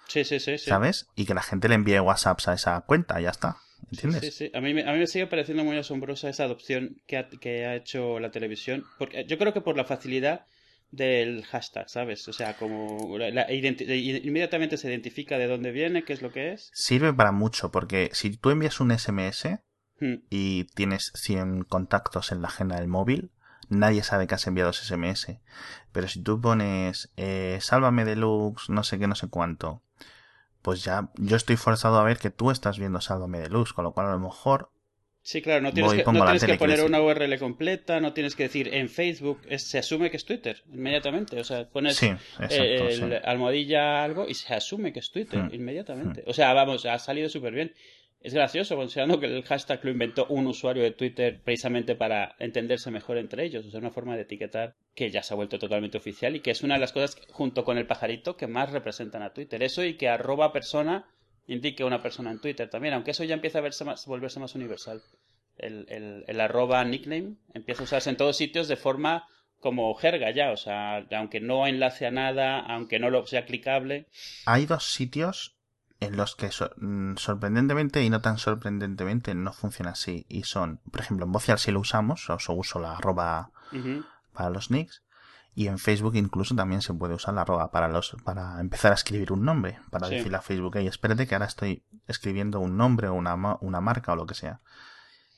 [0.08, 0.69] Sí, sí, sí, sí.
[0.69, 1.08] ¿Sabes?
[1.15, 3.58] Y que la gente le envíe WhatsApps a esa cuenta, ya está.
[3.91, 4.21] ¿Entiendes?
[4.21, 7.29] Sí, sí, A mí, a mí me sigue pareciendo muy asombrosa esa adopción que ha,
[7.29, 8.83] que ha hecho la televisión.
[8.97, 10.45] Porque yo creo que por la facilidad
[10.91, 12.27] del hashtag, ¿sabes?
[12.27, 16.69] O sea, como inmediatamente se identifica de dónde viene, qué es lo que es.
[16.73, 19.59] Sirve para mucho, porque si tú envías un SMS
[19.99, 20.15] hmm.
[20.29, 23.31] y tienes 100 contactos en la agenda del móvil,
[23.69, 25.39] nadie sabe que has enviado ese SMS.
[25.91, 29.83] Pero si tú pones eh, sálvame deluxe, no sé qué, no sé cuánto,
[30.67, 33.86] pues ya yo estoy forzado a ver que tú estás viendo Sálvame de Luz, con
[33.86, 34.69] lo cual a lo mejor...
[35.21, 38.43] Sí, claro, no tienes, que, no tienes que, poner una URL completa, no tienes que
[38.43, 41.39] decir en Facebook, se asume que es Twitter inmediatamente.
[41.39, 45.53] O sea, pones el, almohadilla algo y se asume que es Twitter hmm.
[45.53, 46.23] inmediatamente.
[46.23, 46.30] Hmm.
[46.32, 47.73] O sea, vamos, ha salido súper bien.
[48.19, 52.89] Es gracioso considerando que el hashtag lo inventó un usuario de Twitter precisamente para entenderse
[52.89, 53.65] mejor entre ellos.
[53.65, 56.51] O sea, una forma de etiquetar que ya se ha vuelto totalmente oficial y que
[56.51, 59.62] es una de las cosas, junto con el pajarito, que más representan a Twitter.
[59.62, 61.06] Eso y que arroba persona
[61.45, 64.56] indique una persona en Twitter también, aunque eso ya empieza a verse más, volverse más
[64.56, 65.01] universal.
[65.58, 69.27] El, el, el arroba nickname empieza a usarse en todos sitios de forma
[69.60, 74.06] como jerga ya, o sea, aunque no enlace a nada, aunque no lo sea clicable.
[74.45, 75.57] Hay dos sitios
[75.99, 80.25] en los que mm, sorprendentemente y no tan sorprendentemente no funciona así.
[80.29, 83.51] Y son, por ejemplo, en Vocial si lo usamos, o uso la arroba
[84.33, 85.03] para los nicks.
[85.55, 88.95] Y en Facebook incluso también se puede usar la arroba para los, para empezar a
[88.95, 93.07] escribir un nombre, para decirle a Facebook, hey, espérate que ahora estoy escribiendo un nombre
[93.07, 94.62] o una, una marca o lo que sea.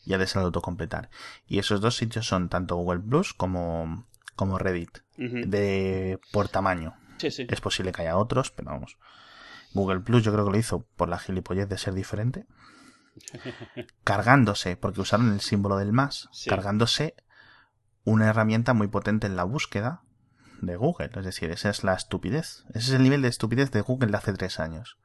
[0.06, 1.10] Y ha de ser autocompletar.
[1.48, 5.00] Y esos dos sitios son tanto Google Plus como, como Reddit.
[5.16, 6.96] De por tamaño.
[7.22, 8.98] Es posible que haya otros, pero vamos.
[9.74, 12.48] Google Plus yo creo que lo hizo por la gilipollez de ser diferente.
[14.04, 17.16] cargándose, porque usaron el símbolo del más, cargándose
[18.04, 20.04] una herramienta muy potente en la búsqueda
[20.62, 21.12] de Google.
[21.14, 22.66] Es decir, esa es la estupidez.
[22.70, 24.98] Ese es el nivel de estupidez de Google de hace tres años.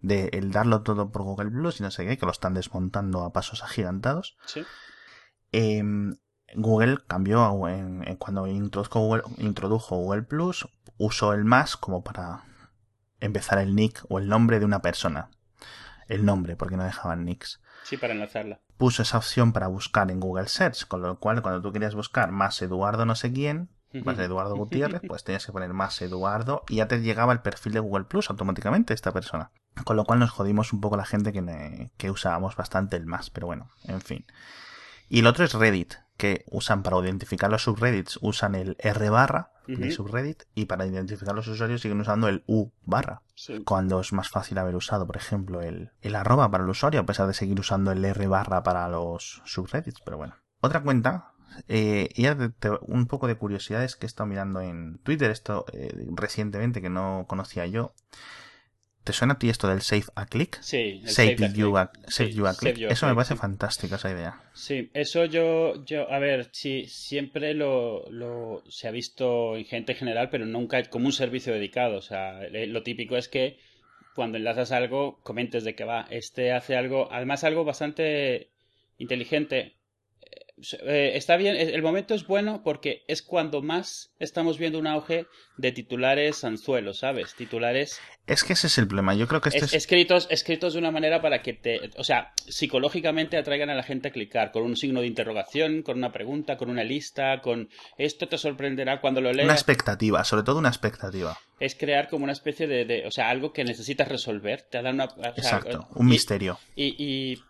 [0.00, 3.24] De el darlo todo por Google Plus y no sé qué, que lo están desmontando
[3.24, 4.36] a pasos agigantados.
[5.52, 6.16] Em,
[6.54, 12.44] Google cambió en, cuando introdujo Google, introdujo Google Plus, usó el más como para
[13.22, 15.30] empezar el nick o el nombre de una persona.
[16.08, 17.60] El nombre, porque no dejaban nicks.
[17.84, 18.60] Sí, para enlazarla.
[18.76, 22.32] Puso esa opción para buscar en Google Search, con lo cual cuando tú querías buscar
[22.32, 23.70] más Eduardo no sé quién,
[24.04, 27.74] más Eduardo Gutiérrez, pues tenías que poner más Eduardo y ya te llegaba el perfil
[27.74, 29.52] de Google Plus automáticamente esta persona.
[29.84, 33.30] Con lo cual nos jodimos un poco la gente que, que usábamos bastante el más,
[33.30, 34.26] pero bueno, en fin.
[35.08, 39.51] Y el otro es Reddit, que usan para identificar los subreddits, usan el R barra
[39.66, 43.22] de subreddit y para identificar los usuarios siguen usando el U barra.
[43.64, 47.06] Cuando es más fácil haber usado, por ejemplo, el, el arroba para el usuario, a
[47.06, 50.36] pesar de seguir usando el R barra para los subreddits, pero bueno.
[50.60, 51.32] Otra cuenta,
[51.68, 52.26] eh, y
[52.86, 57.26] un poco de curiosidades que he estado mirando en Twitter, esto eh, recientemente que no
[57.28, 57.94] conocía yo,
[59.04, 60.60] ¿Te suena a ti esto del Save a Click?
[60.60, 62.78] Sí, save, you a, click.
[62.88, 64.40] eso me parece fantástico, esa idea.
[64.54, 69.94] Sí, eso yo, yo a ver, sí, siempre lo, lo se ha visto en gente
[69.94, 71.96] general, pero nunca como un servicio dedicado.
[71.96, 73.58] O sea, lo típico es que
[74.14, 76.06] cuando enlazas algo, comentes de que va.
[76.10, 78.50] Este hace algo, además algo bastante
[78.98, 79.74] inteligente
[80.82, 85.26] eh, está bien, el momento es bueno porque es cuando más estamos viendo un auge
[85.56, 87.34] de titulares anzuelos, ¿sabes?
[87.34, 88.00] Titulares...
[88.26, 90.90] Es que ese es el problema, yo creo que este es, escritos, escritos de una
[90.90, 94.76] manera para que te, o sea, psicológicamente atraigan a la gente a clicar, con un
[94.76, 99.32] signo de interrogación, con una pregunta, con una lista, con esto te sorprenderá cuando lo
[99.32, 99.46] leas.
[99.46, 101.36] Una expectativa, sobre todo una expectativa.
[101.58, 105.04] Es crear como una especie de, o sea, algo que necesitas resolver, te da una...
[105.36, 106.58] Exacto, un misterio.
[106.74, 107.42] y y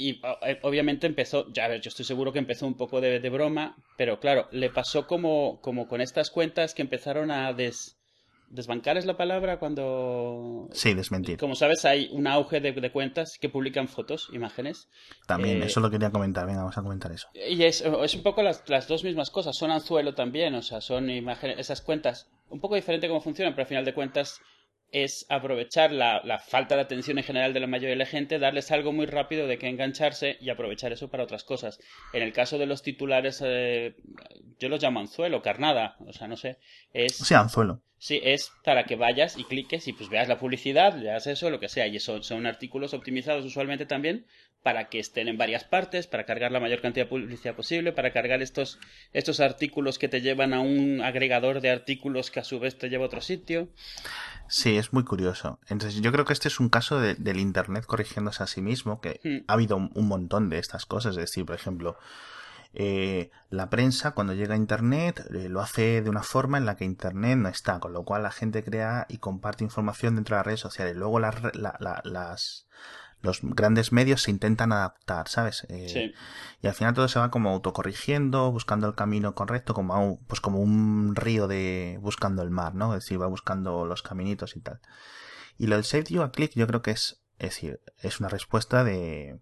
[0.00, 3.76] eh, obviamente empezó, ya a ver, yo estoy seguro que empezó un poco de, broma,
[3.96, 7.98] pero claro, le pasó como, como con estas cuentas que empezaron a des,
[8.50, 10.68] desbancar es la palabra cuando...
[10.72, 11.38] Sí, desmentir.
[11.38, 14.88] Como sabes, hay un auge de, cuentas que publican fotos, imágenes.
[15.26, 17.28] También, eh, eso lo quería comentar, venga, vamos a comentar eso.
[17.34, 20.80] Y es, es un poco las, las, dos mismas cosas, son anzuelo también, o sea,
[20.80, 24.40] son imágenes, esas cuentas, un poco diferente cómo funcionan, pero al final de cuentas
[24.90, 28.38] es aprovechar la, la, falta de atención en general de la mayoría de la gente,
[28.38, 31.78] darles algo muy rápido de que engancharse y aprovechar eso para otras cosas.
[32.12, 33.96] En el caso de los titulares, eh,
[34.58, 36.58] yo los llamo anzuelo, carnada, o sea, no sé.
[36.92, 37.82] Es, sí, anzuelo.
[37.98, 41.58] Sí, es para que vayas y cliques y pues veas la publicidad, leas eso, lo
[41.58, 41.86] que sea.
[41.86, 44.26] Y eso son artículos optimizados usualmente también
[44.62, 48.12] para que estén en varias partes, para cargar la mayor cantidad de publicidad posible, para
[48.12, 48.78] cargar estos,
[49.12, 52.88] estos artículos que te llevan a un agregador de artículos que a su vez te
[52.88, 53.68] lleva a otro sitio.
[54.48, 55.58] Sí, es muy curioso.
[55.68, 59.20] Entonces, yo creo que este es un caso del Internet corrigiéndose a sí mismo, que
[59.22, 59.44] hmm.
[59.46, 61.16] ha habido un, montón de estas cosas.
[61.16, 61.96] Es decir, por ejemplo,
[62.74, 66.76] eh, la prensa cuando llega a Internet eh, lo hace de una forma en la
[66.76, 70.38] que Internet no está, con lo cual la gente crea y comparte información dentro de
[70.40, 70.96] las redes sociales.
[70.96, 72.66] Luego las, las
[73.20, 75.66] los grandes medios se intentan adaptar, ¿sabes?
[75.68, 76.12] Eh,
[76.62, 80.60] y al final todo se va como autocorrigiendo, buscando el camino correcto, como pues como
[80.60, 82.94] un río de buscando el mar, ¿no?
[82.94, 84.80] Es decir, va buscando los caminitos y tal.
[85.56, 88.28] Y lo del Save You a Click yo creo que es, es decir, es una
[88.28, 89.40] respuesta de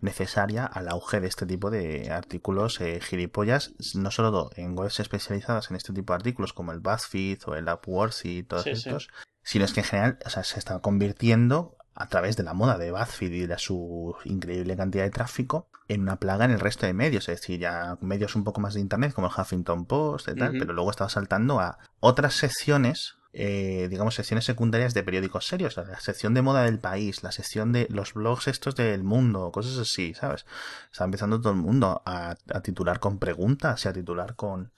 [0.00, 5.70] necesaria al auge de este tipo de artículos eh, gilipollas, no solo en webs especializadas
[5.70, 9.08] en este tipo de artículos como el BuzzFeed o el Upworthy y todos estos,
[9.42, 12.78] sino es que en general o sea, se está convirtiendo a través de la moda
[12.78, 16.86] de BuzzFeed y de su increíble cantidad de tráfico en una plaga en el resto
[16.86, 20.28] de medios, es decir, ya medios un poco más de internet como el Huffington Post
[20.28, 25.46] y tal, pero luego estaba saltando a otras secciones eh, digamos, secciones secundarias de periódicos
[25.46, 29.52] serios, la sección de moda del país, la sección de los blogs estos del mundo,
[29.52, 30.46] cosas así, ¿sabes?
[30.90, 34.72] Está empezando todo el mundo a, titular con preguntas y a titular con,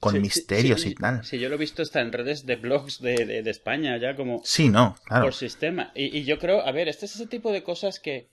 [0.00, 1.24] con misterios y tal.
[1.24, 4.40] Sí, yo lo he visto hasta en redes de blogs de, de, España, ya como...
[4.44, 5.26] Sí, no, claro.
[5.26, 5.92] Por sistema.
[5.94, 8.28] Y, y yo creo, a ver, este es ese tipo de cosas que...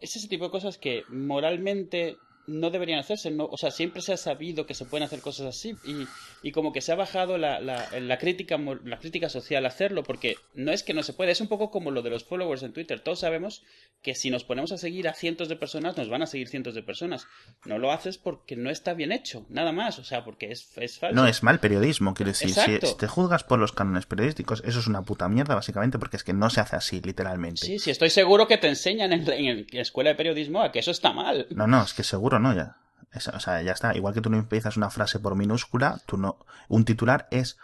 [0.00, 4.12] Es ese tipo de cosas que moralmente no deberían hacerse, no, o sea, siempre se
[4.12, 6.06] ha sabido que se pueden hacer cosas así y,
[6.42, 10.02] y como que se ha bajado la, la, la, crítica, la crítica social a hacerlo,
[10.02, 12.62] porque no es que no se puede, es un poco como lo de los followers
[12.62, 13.62] en Twitter, todos sabemos
[14.02, 16.74] que si nos ponemos a seguir a cientos de personas, nos van a seguir cientos
[16.74, 17.28] de personas,
[17.64, 20.98] no lo haces porque no está bien hecho, nada más, o sea, porque es, es
[20.98, 21.14] falso.
[21.14, 24.86] No, es mal periodismo, quiero decir, si, te juzgas por los cánones periodísticos, eso es
[24.88, 27.64] una puta mierda, básicamente, porque es que no se hace así, literalmente.
[27.64, 30.80] Sí, sí, estoy seguro que te enseñan en, en la escuela de periodismo a que
[30.80, 31.46] eso está mal.
[31.50, 32.76] No, no, es que seguro no, ya.
[33.14, 33.96] o sea, ya está.
[33.96, 36.44] Igual que tú no empiezas una frase por minúscula, tú no.
[36.68, 37.58] Un titular es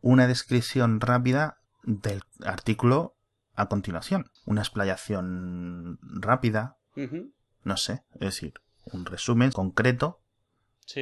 [0.00, 3.14] una descripción rápida del artículo
[3.54, 4.30] a continuación.
[4.46, 6.76] Una explayación rápida.
[7.64, 8.02] No sé.
[8.14, 8.54] Es decir,
[8.84, 10.22] un resumen concreto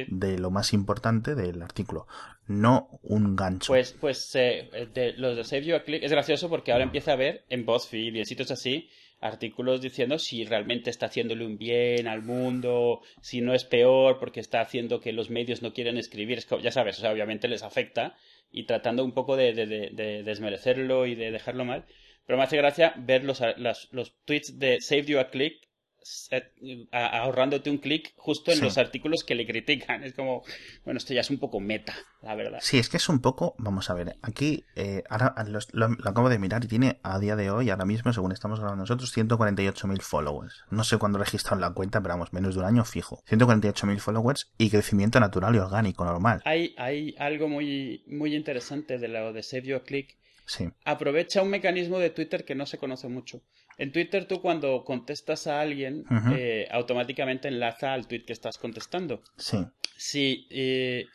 [0.07, 2.07] de lo más importante del artículo,
[2.47, 3.73] no un gancho.
[3.73, 7.13] Pues, pues eh, de, los de Save You a Click es gracioso porque ahora empieza
[7.13, 8.89] a ver en BuzzFeed y en sitios así
[9.21, 14.39] artículos diciendo si realmente está haciéndole un bien al mundo, si no es peor porque
[14.39, 18.17] está haciendo que los medios no quieren escribir, ya sabes, o sea, obviamente les afecta
[18.51, 21.85] y tratando un poco de, de, desmerecerlo y de dejarlo mal.
[22.25, 23.41] Pero me hace gracia ver los,
[23.91, 25.70] los tweets de Save You a Click
[26.91, 30.03] ahorrándote un clic justo en los artículos que le critican.
[30.03, 30.43] Es como,
[30.83, 32.59] bueno, esto ya es un poco meta, la verdad.
[32.61, 35.35] Sí, es que es un poco, vamos a ver, aquí eh, ahora
[35.73, 38.83] lo, acabo de mirar y tiene a día de hoy, ahora mismo, según estamos grabando
[38.83, 40.63] nosotros, 148.000 followers.
[40.69, 43.23] No sé cuándo registraron la cuenta, pero vamos, menos de un año fijo.
[43.29, 46.41] 148.000 followers y crecimiento natural y orgánico, normal.
[46.45, 50.17] Hay, hay algo muy, muy interesante de lo de Save Your Click.
[50.45, 50.69] Sí.
[50.83, 53.41] Aprovecha un mecanismo de Twitter que no se conoce mucho.
[53.81, 59.23] En Twitter tú cuando contestas a alguien, eh, automáticamente enlaza al tweet que estás contestando.
[59.37, 59.57] Sí.
[59.97, 61.07] Si eh,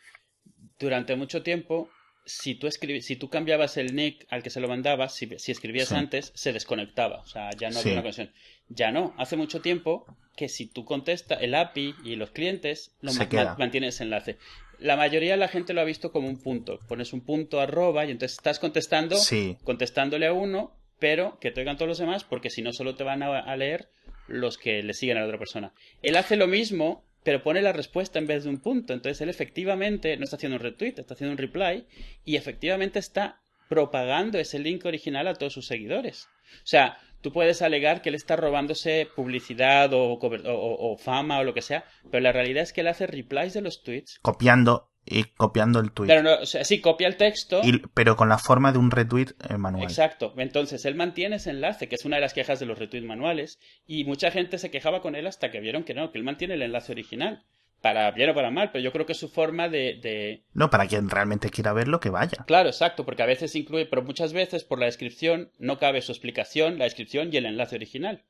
[0.77, 1.89] durante mucho tiempo
[2.25, 6.33] si tú, si tú cambiabas el nick al que se lo mandabas, si, escribías antes,
[6.35, 7.21] se desconectaba.
[7.21, 8.33] O sea, ya no había una conexión.
[8.67, 9.13] Ya no.
[9.17, 14.03] Hace mucho tiempo que si tú contestas, el API y los clientes lo mantienen ese
[14.03, 14.37] enlace.
[14.77, 16.79] La mayoría de la gente lo ha visto como un punto.
[16.89, 19.15] Pones un punto arroba y entonces estás contestando,
[19.63, 23.03] contestándole a uno, pero que te oigan todos los demás, porque si no solo te
[23.03, 23.89] van a leer
[24.27, 25.73] los que le siguen a la otra persona.
[26.01, 28.93] Él hace lo mismo, pero pone la respuesta en vez de un punto.
[28.93, 31.85] Entonces él efectivamente no está haciendo un retweet, está haciendo un reply
[32.23, 36.29] y efectivamente está propagando ese link original a todos sus seguidores.
[36.63, 41.61] O sea, tú puedes alegar que él está robándose publicidad o, fama o lo que
[41.61, 44.19] sea, pero la realidad es que él hace replies de los tweets.
[44.21, 46.07] Copiando y copiando el tweet.
[46.07, 47.61] Pero no, o sea, sí, copia el texto.
[47.93, 49.83] pero con la forma de un retweet eh, manual.
[49.83, 50.33] Exacto.
[50.37, 53.59] Entonces, él mantiene ese enlace, que es una de las quejas de los retweets manuales,
[53.85, 56.55] y mucha gente se quejaba con él hasta que vieron que no, que él mantiene
[56.55, 57.43] el enlace original.
[57.81, 60.43] Para bien o para mal, pero yo creo que es su forma de, de...
[60.53, 62.43] No, para quien realmente quiera verlo, que vaya.
[62.47, 66.11] Claro, exacto, porque a veces incluye, pero muchas veces por la descripción no cabe su
[66.11, 68.23] explicación, la descripción y el enlace original.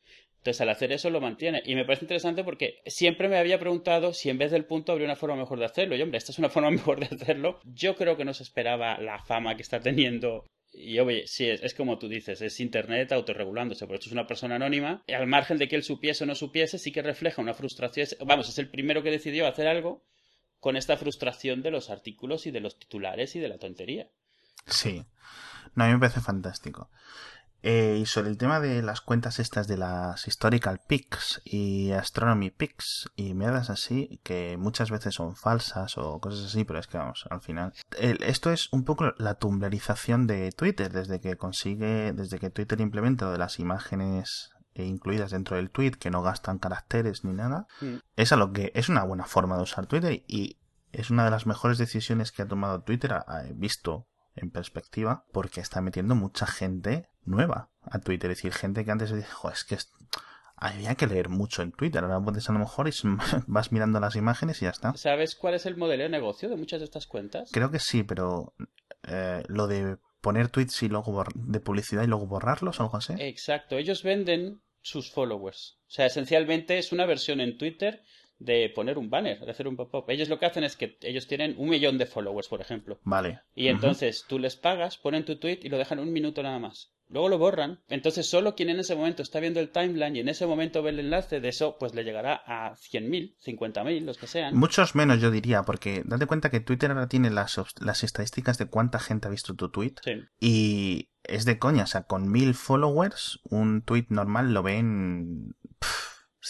[0.47, 1.61] Entonces, al hacer eso lo mantiene.
[1.65, 5.05] Y me parece interesante porque siempre me había preguntado si en vez del punto habría
[5.05, 5.97] una forma mejor de hacerlo.
[5.97, 7.59] Y hombre, esta es una forma mejor de hacerlo.
[7.65, 11.73] Yo creo que no se esperaba la fama que está teniendo y oye, sí, es,
[11.73, 15.57] como tú dices, es Internet autorregulándose, porque esto es una persona anónima, y al margen
[15.57, 18.07] de que él supiese o no supiese, sí que refleja una frustración.
[18.25, 20.05] Vamos, es el primero que decidió hacer algo
[20.59, 24.11] con esta frustración de los artículos y de los titulares y de la tontería.
[24.67, 25.03] Sí,
[25.75, 26.89] no, a mí me parece fantástico.
[27.69, 32.49] Eh, y sobre el tema de las cuentas estas de las Historical Pics y Astronomy
[32.49, 36.97] Pics y mierdas así, que muchas veces son falsas o cosas así, pero es que
[36.97, 37.73] vamos, al final.
[37.99, 43.25] esto es un poco la tumblerización de Twitter, desde que consigue, desde que Twitter implementa
[43.25, 47.67] lo de las imágenes incluidas dentro del tweet que no gastan caracteres ni nada.
[47.81, 47.95] Mm.
[48.15, 50.57] Es a lo que es una buena forma de usar Twitter y
[50.93, 53.13] es una de las mejores decisiones que ha tomado Twitter,
[53.55, 58.31] visto en perspectiva, porque está metiendo mucha gente nueva a Twitter.
[58.31, 59.77] Es decir, gente que antes dijo, es que
[60.55, 62.03] había que leer mucho en Twitter.
[62.03, 62.91] Ahora puedes a lo mejor y
[63.47, 64.95] vas mirando las imágenes y ya está.
[64.95, 67.49] ¿Sabes cuál es el modelo de negocio de muchas de estas cuentas?
[67.51, 68.53] Creo que sí, pero
[69.03, 73.13] eh, lo de poner tweets y luego de publicidad y luego borrarlos, algo así.
[73.19, 75.77] Exacto, ellos venden sus followers.
[75.87, 78.03] O sea, esencialmente es una versión en Twitter
[78.39, 80.05] de poner un banner, de hacer un pop-up.
[80.09, 82.99] Ellos lo que hacen es que ellos tienen un millón de followers, por ejemplo.
[83.03, 83.41] Vale.
[83.55, 86.93] Y entonces tú les pagas, ponen tu tweet y lo dejan un minuto nada más.
[87.09, 87.79] Luego lo borran.
[87.87, 90.89] Entonces solo quien en ese momento está viendo el timeline y en ese momento ve
[90.89, 94.55] el enlace de eso, pues le llegará a 100.000, 50.000, los que sean.
[94.55, 98.67] Muchos menos yo diría, porque date cuenta que Twitter ahora tiene las, las estadísticas de
[98.67, 99.95] cuánta gente ha visto tu tweet.
[100.03, 100.23] Sí.
[100.39, 105.55] Y es de coña, o sea, con mil followers, un tweet normal lo ven...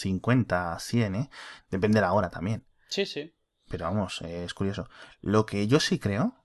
[0.00, 1.30] 50, 100, ¿eh?
[1.70, 2.64] Depende de la hora también.
[2.88, 3.34] Sí, sí.
[3.68, 4.88] Pero vamos, eh, es curioso.
[5.20, 6.44] Lo que yo sí creo,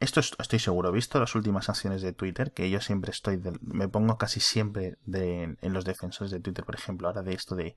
[0.00, 4.18] esto estoy seguro, visto las últimas acciones de Twitter, que yo siempre estoy, me pongo
[4.18, 7.76] casi siempre de, en los defensores de Twitter, por ejemplo, ahora de esto de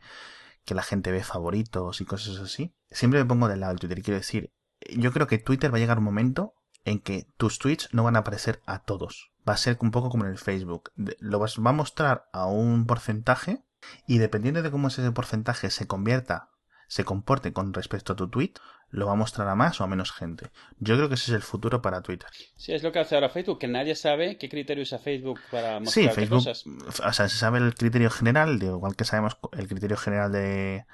[0.65, 3.99] que la gente ve favoritos y cosas así, siempre me pongo del lado del Twitter.
[3.99, 4.51] Y quiero decir,
[4.95, 8.15] yo creo que Twitter va a llegar un momento en que tus tweets no van
[8.15, 9.31] a aparecer a todos.
[9.47, 10.91] Va a ser un poco como en el Facebook.
[11.19, 13.63] Lo va a mostrar a un porcentaje
[14.05, 16.49] y dependiendo de cómo ese porcentaje se convierta,
[16.87, 18.53] se comporte con respecto a tu tweet,
[18.89, 20.49] lo va a mostrar a más o a menos gente.
[20.79, 22.29] Yo creo que ese es el futuro para Twitter.
[22.55, 25.79] Sí, es lo que hace ahora Facebook, que nadie sabe qué criterio usa Facebook para
[25.79, 29.97] mostrar sí, Facebook, O sea, se sabe el criterio general, igual que sabemos el criterio
[29.97, 30.85] general de,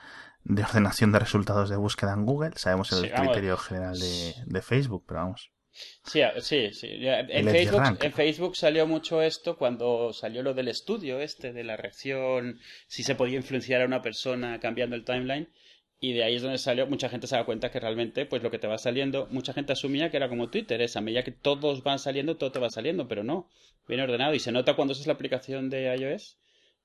[0.44, 5.04] de ordenación de resultados de búsqueda en Google, sabemos el criterio general de, de Facebook,
[5.08, 5.53] pero vamos.
[5.74, 6.88] Sí, sí, sí.
[6.92, 11.78] En Facebook, en Facebook, salió mucho esto cuando salió lo del estudio este de la
[11.78, 15.50] reacción, si se podía influenciar a una persona cambiando el timeline.
[16.00, 18.52] Y de ahí es donde salió, mucha gente se da cuenta que realmente, pues lo
[18.52, 21.82] que te va saliendo, mucha gente asumía que era como Twitter, esa, medida que todos
[21.82, 23.48] van saliendo, todo te va saliendo, pero no,
[23.88, 24.34] viene ordenado.
[24.34, 26.38] Y se nota cuando es la aplicación de iOS,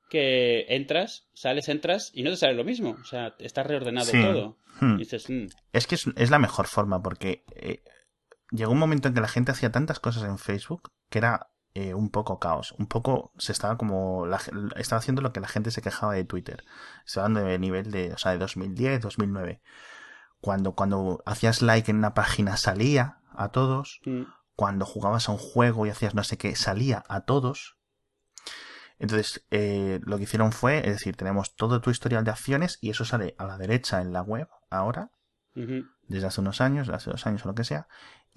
[0.08, 2.96] que entras, sales, entras y no te sale lo mismo.
[3.00, 4.56] O sea, está reordenado todo.
[4.80, 4.96] Hmm.
[4.96, 5.46] dices, mm".
[5.72, 7.82] Es que es, la mejor forma porque eh,
[8.50, 11.94] llegó un momento en que la gente hacía tantas cosas en Facebook que era eh,
[11.94, 12.74] un poco caos.
[12.78, 14.26] Un poco se estaba como.
[14.76, 16.64] estaba haciendo lo que la gente se quejaba de Twitter.
[17.06, 18.12] Estaba hablando de nivel de.
[18.12, 19.60] O sea, de 2010, 2009.
[20.40, 24.00] Cuando, cuando hacías like en una página salía a todos.
[24.04, 24.22] Mm.
[24.54, 27.78] Cuando jugabas a un juego y hacías no sé qué, salía a todos.
[28.98, 32.90] Entonces, eh, lo que hicieron fue, es decir, tenemos todo tu historial de acciones y
[32.90, 35.12] eso sale a la derecha en la web ahora,
[35.54, 37.88] desde hace unos años, hace dos años o lo que sea,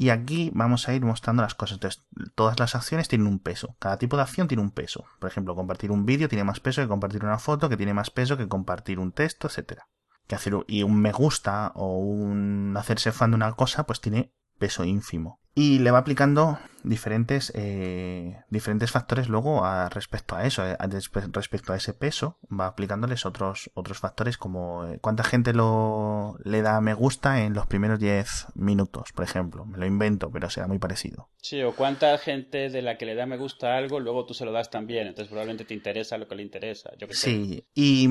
[0.02, 1.76] y aquí vamos a ir mostrando las cosas.
[1.76, 3.76] Entonces, todas las acciones tienen un peso.
[3.78, 5.06] Cada tipo de acción tiene un peso.
[5.20, 8.10] Por ejemplo, compartir un vídeo tiene más peso que compartir una foto, que tiene más
[8.10, 9.90] peso que compartir un texto, etcétera.
[10.26, 14.34] Que hacer y un me gusta o un hacerse fan de una cosa, pues tiene
[14.58, 15.40] peso ínfimo.
[15.54, 20.88] y le va aplicando diferentes eh, diferentes factores luego a, respecto a eso, eh, a,
[20.88, 26.62] respecto a ese peso, va aplicándoles otros otros factores como eh, cuánta gente lo le
[26.62, 29.66] da me gusta en los primeros 10 minutos, por ejemplo.
[29.66, 31.30] Me lo invento, pero será muy parecido.
[31.38, 34.46] Sí, o cuánta gente de la que le da me gusta algo, luego tú se
[34.46, 36.92] lo das también, entonces probablemente te interesa lo que le interesa.
[37.00, 38.08] Yo sí, y,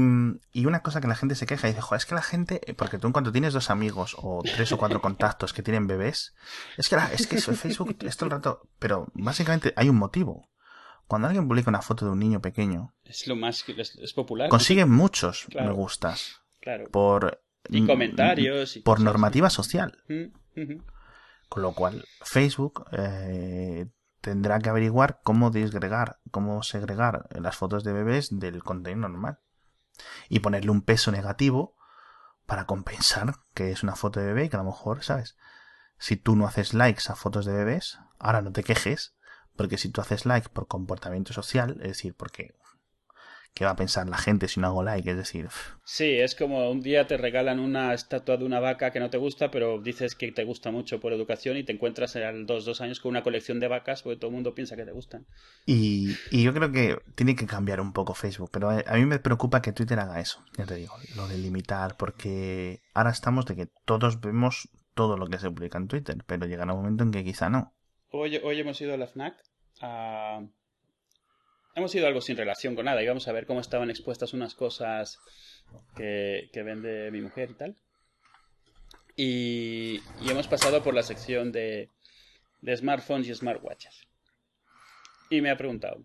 [0.53, 2.61] y, una cosa que la gente se queja y dice, Joder, es que la gente,
[2.77, 6.35] porque tú en cuanto tienes dos amigos o tres o cuatro contactos que tienen bebés,
[6.77, 10.49] es que, es que Facebook es todo el rato, pero básicamente hay un motivo.
[11.07, 14.49] Cuando alguien publica una foto de un niño pequeño, es lo más es, popular.
[14.49, 16.41] Consigue muchos me gustas.
[16.61, 16.89] Claro.
[16.91, 20.03] Por y comentarios y por normativa social.
[20.09, 20.79] Mm,
[21.49, 23.89] Con lo cual, Facebook eh,
[24.21, 29.41] tendrá que averiguar cómo disgregar, cómo segregar las fotos de bebés del contenido normal.
[30.29, 31.77] Y ponerle un peso negativo
[32.47, 35.37] para compensar que es una foto de bebé y que a lo mejor, ¿sabes?
[36.01, 39.15] Si tú no haces likes a fotos de bebés, ahora no te quejes,
[39.55, 42.55] porque si tú haces like por comportamiento social, es decir, porque
[43.53, 45.11] ¿qué va a pensar la gente si no hago like?
[45.11, 45.49] Es decir...
[45.85, 49.19] Sí, es como un día te regalan una estatua de una vaca que no te
[49.19, 52.81] gusta, pero dices que te gusta mucho por educación y te encuentras al dos, dos
[52.81, 55.27] años con una colección de vacas porque todo el mundo piensa que te gustan.
[55.67, 59.19] Y, y yo creo que tiene que cambiar un poco Facebook, pero a mí me
[59.19, 63.57] preocupa que Twitter haga eso, ya te digo, lo de limitar, porque ahora estamos de
[63.57, 64.71] que todos vemos
[65.01, 67.73] todo lo que se publica en Twitter, pero llegará un momento en que quizá no.
[68.11, 69.35] Hoy, hemos ido a la FNAC
[71.75, 73.03] Hemos ido algo sin relación con nada.
[73.03, 75.19] Íbamos a ver cómo estaban expuestas unas cosas
[75.97, 77.77] que, vende mi mujer y tal.
[79.17, 81.89] Y, hemos pasado por la sección de,
[82.61, 84.07] de smartphones y smartwatches.
[85.31, 86.05] Y me ha preguntado,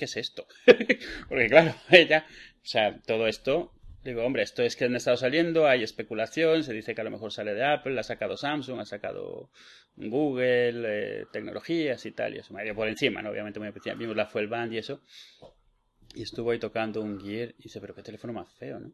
[0.00, 0.48] ¿qué es esto?
[1.28, 3.72] Porque claro, ella, o sea, todo esto
[4.04, 7.10] Digo, hombre, esto es que han estado saliendo, hay especulación, se dice que a lo
[7.10, 9.50] mejor sale de Apple, ha sacado Samsung, ha sacado
[9.94, 13.30] Google, eh, tecnologías y tal, y eso, me por encima, ¿no?
[13.30, 15.02] Obviamente muy especial, vimos la Fuel Band y eso,
[16.14, 18.92] y estuvo ahí tocando un Gear y dice, pero qué teléfono más feo, ¿no?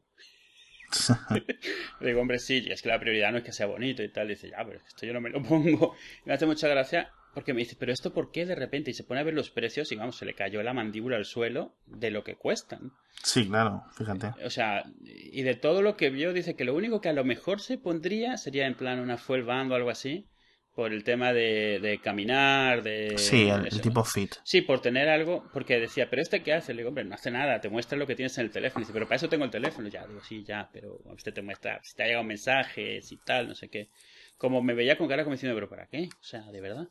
[2.00, 4.50] Digo, hombre, sí, es que la prioridad no es que sea bonito y tal, dice,
[4.50, 5.94] ya, pero esto yo no me lo pongo.
[6.24, 8.90] Y me hace mucha gracia porque me dice, pero esto por qué de repente?
[8.90, 11.24] Y se pone a ver los precios y vamos, se le cayó la mandíbula al
[11.24, 12.90] suelo de lo que cuestan.
[13.22, 14.32] Sí, claro, fíjate.
[14.44, 17.24] O sea, y de todo lo que vio, dice que lo único que a lo
[17.24, 20.26] mejor se pondría sería en plan una fuel band o algo así,
[20.74, 23.16] por el tema de, caminar, de...
[23.18, 24.34] Sí, el, tipo fit.
[24.42, 26.74] Sí, por tener algo, porque decía, pero este qué hace?
[26.74, 28.80] Le digo, hombre, no hace nada, te muestra lo que tienes en el teléfono.
[28.80, 29.86] dice, pero para eso tengo el teléfono.
[29.86, 33.46] Ya, digo, sí, ya, pero usted te muestra, si te ha llegado mensajes y tal,
[33.46, 33.90] no sé qué.
[34.36, 36.08] Como me veía con cara como diciendo, pero ¿para qué?
[36.20, 36.88] O sea, de verdad.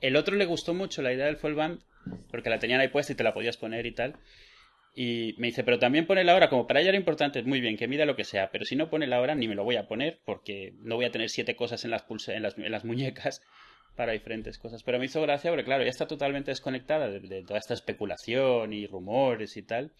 [0.00, 1.80] El otro le gustó mucho la idea del full band,
[2.30, 4.16] porque la tenían ahí puesta y te la podías poner y tal.
[4.96, 7.76] Y me dice, pero también pone la hora, como para ella era importante, muy bien,
[7.76, 9.74] que mida lo que sea, pero si no pone la hora ni me lo voy
[9.76, 13.42] a poner, porque no voy a tener siete cosas en las, en las, muñecas
[13.96, 14.84] para diferentes cosas.
[14.84, 18.86] Pero me hizo gracia porque, claro, ya está totalmente desconectada de, toda esta especulación y
[18.86, 19.92] rumores y tal.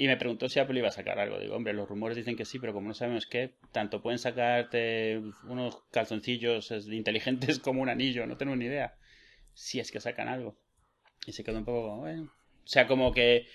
[0.00, 1.40] Y me preguntó si Apple iba a sacar algo.
[1.40, 5.20] Digo, hombre, los rumores dicen que sí, pero como no sabemos qué, tanto pueden sacarte
[5.42, 8.94] unos calzoncillos inteligentes como un anillo, no tengo ni idea
[9.54, 10.56] si es que sacan algo.
[11.26, 12.32] Y se quedó un poco como, bueno.
[12.64, 13.48] O sea, como que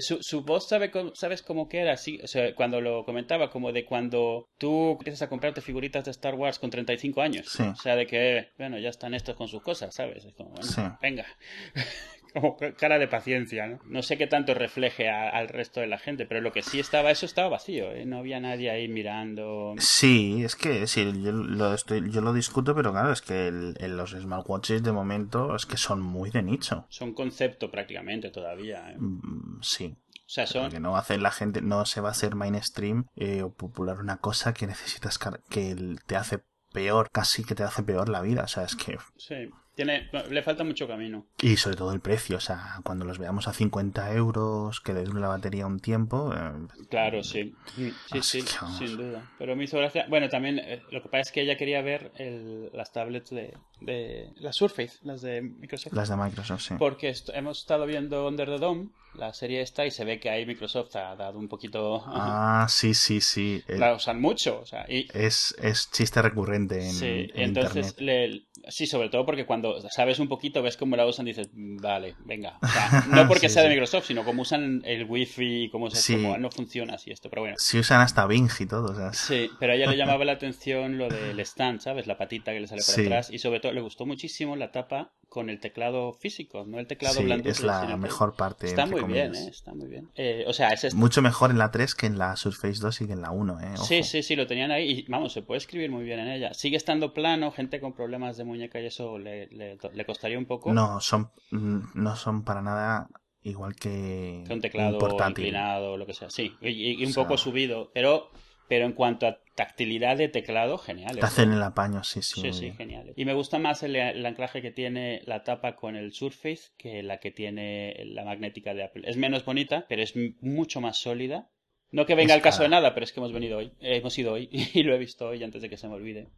[0.00, 3.70] su, su, voz sabe sabes cómo que era así o sea cuando lo comentaba como
[3.70, 7.94] de cuando tú empiezas a comprarte figuritas de Star Wars con 35 años o sea
[7.94, 11.26] de que bueno ya están estos con sus cosas sabes es como bueno, venga
[12.40, 13.78] como cara de paciencia, ¿no?
[13.84, 17.10] No sé qué tanto refleje al resto de la gente, pero lo que sí estaba,
[17.10, 18.04] eso estaba vacío, ¿eh?
[18.06, 19.74] No había nadie ahí mirando.
[19.78, 24.10] Sí, es que sí, yo lo, estoy, yo lo discuto, pero claro, es que los
[24.10, 26.86] smartwatches de momento es que son muy de nicho.
[26.88, 28.96] Son concepto prácticamente todavía, ¿eh?
[28.98, 29.96] Mm, sí.
[30.14, 30.64] O sea, son...
[30.64, 34.18] Porque no hace la gente, no se va a hacer mainstream eh, o popular una
[34.18, 35.18] cosa que necesitas
[35.50, 38.44] que te hace peor, casi que te hace peor la vida.
[38.44, 38.98] O sea, es que.
[39.16, 39.50] Sí.
[39.74, 41.24] Tiene, le falta mucho camino.
[41.40, 45.02] Y sobre todo el precio, o sea, cuando los veamos a 50 euros, que le
[45.02, 46.32] dure la batería un tiempo.
[46.34, 47.54] Eh, claro, sí.
[47.74, 48.44] Sí, sí,
[48.78, 49.30] sin duda.
[49.38, 50.04] Pero me hizo gracia.
[50.10, 53.56] Bueno, también eh, lo que pasa es que ella quería ver el, las tablets de,
[53.80, 54.30] de.
[54.36, 55.94] Las Surface, las de Microsoft.
[55.94, 56.74] Las de Microsoft, sí.
[56.78, 60.44] Porque hemos estado viendo Under the Dome, la serie esta, y se ve que ahí
[60.44, 62.02] Microsoft ha dado un poquito.
[62.06, 63.62] Ah, sí, sí, sí.
[63.68, 64.84] La usan mucho, o sea.
[64.88, 65.08] Y...
[65.14, 66.92] Es, es chiste recurrente en.
[66.92, 71.26] Sí, entonces le, Sí, sobre todo porque cuando sabes un poquito, ves cómo la usan,
[71.26, 72.58] dices, vale, venga.
[73.10, 77.10] no porque sea de Microsoft, sino como usan el wifi, cómo, se, no funciona así
[77.10, 77.56] esto, pero bueno.
[77.58, 81.08] Sí usan hasta Bing y todo, Sí, pero a ella le llamaba la atención lo
[81.08, 82.06] del stand, ¿sabes?
[82.06, 83.30] La patita que le sale por atrás.
[83.30, 87.16] Y sobre todo le gustó muchísimo la tapa con el teclado físico, no el teclado
[87.20, 87.48] Sí, blando.
[87.48, 88.66] es la mejor parte.
[88.66, 89.34] Está entre muy bien.
[89.34, 89.48] ¿eh?
[89.48, 90.10] Está muy bien.
[90.14, 93.00] Eh, o sea, es este- Mucho mejor en la 3 que en la Surface 2
[93.00, 93.72] y que en la 1, ¿eh?
[93.74, 93.84] Ojo.
[93.84, 96.52] Sí, sí, sí, lo tenían ahí y vamos, se puede escribir muy bien en ella.
[96.52, 100.46] Sigue estando plano, gente con problemas de muñeca y eso le, le- le costaría un
[100.46, 100.72] poco.
[100.72, 103.08] No, son, mm, no son para nada
[103.42, 105.44] igual que, que un teclado portátil.
[105.46, 106.30] inclinado o lo que sea.
[106.30, 108.30] Sí, y, un O sea- poco subido, pero,
[108.68, 111.18] pero en cuanto a tactilidad de teclado, genial.
[111.18, 112.40] Te hacen el apaño, sí, sí.
[112.40, 113.12] Sí, sí, genial.
[113.16, 117.02] Y me gusta más el, el anclaje que tiene la tapa con el Surface que
[117.02, 119.02] la que tiene la magnética de Apple.
[119.06, 121.50] Es menos bonita, pero es mucho más sólida.
[121.90, 123.66] No que venga Es el caso de nada, pero es que hemos venido hoy.
[123.80, 126.28] Eh, hemos ido hoy y lo he visto hoy antes de que se me olvide.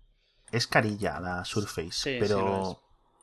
[0.54, 2.80] Es carilla la Surface, Sí, pero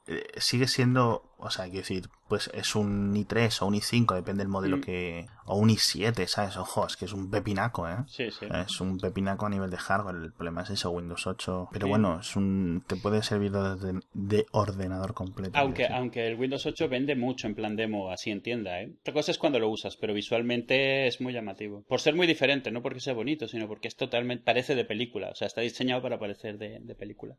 [0.07, 4.41] eh, sigue siendo, o sea, quiero decir, pues es un i3 o un i5, depende
[4.43, 4.81] del modelo Mm.
[4.81, 5.25] que...
[5.45, 6.55] O un i7, ¿sabes?
[6.55, 7.97] Ojo, es que es un pepinaco, ¿eh?
[8.07, 8.45] Sí, sí.
[8.65, 11.67] Es un pepinaco a nivel de hardware, el problema es eso, Windows 8.
[11.73, 11.89] Pero Sí.
[11.89, 15.57] bueno, es un te puede servir de, de ordenador completo.
[15.57, 18.93] Aunque, aunque el Windows 8 vende mucho en plan demo, así en tienda, ¿eh?
[19.01, 21.83] Otra cosa es cuando lo usas, pero visualmente es muy llamativo.
[21.89, 25.29] Por ser muy diferente, no porque sea bonito, sino porque es totalmente, parece de película.
[25.31, 27.35] O sea, está diseñado para parecer de, de película.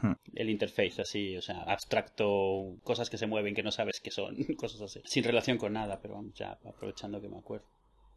[0.00, 0.12] Hmm.
[0.34, 4.36] El interface así, o sea, abstracto, cosas que se mueven que no sabes qué son,
[4.58, 5.00] cosas así.
[5.04, 7.66] Sin relación con nada, pero vamos, ya aprovechando que me acuerdo.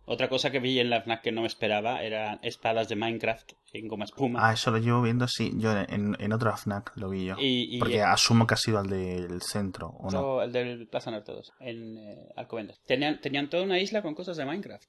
[0.05, 3.51] Otra cosa que vi en la FNAC que no me esperaba eran espadas de Minecraft
[3.73, 4.39] en goma espuma.
[4.49, 5.51] Ah, eso lo llevo viendo, sí.
[5.57, 7.35] Yo en, en otro FNAC lo vi yo.
[7.37, 10.41] Y- y- Porque asumo que ha sido al del centro, ¿o no?
[10.41, 12.81] El del Plaza Norte 2, en eh, Alcobendas.
[12.87, 14.83] Tenían, tenían toda una isla con cosas de Minecraft.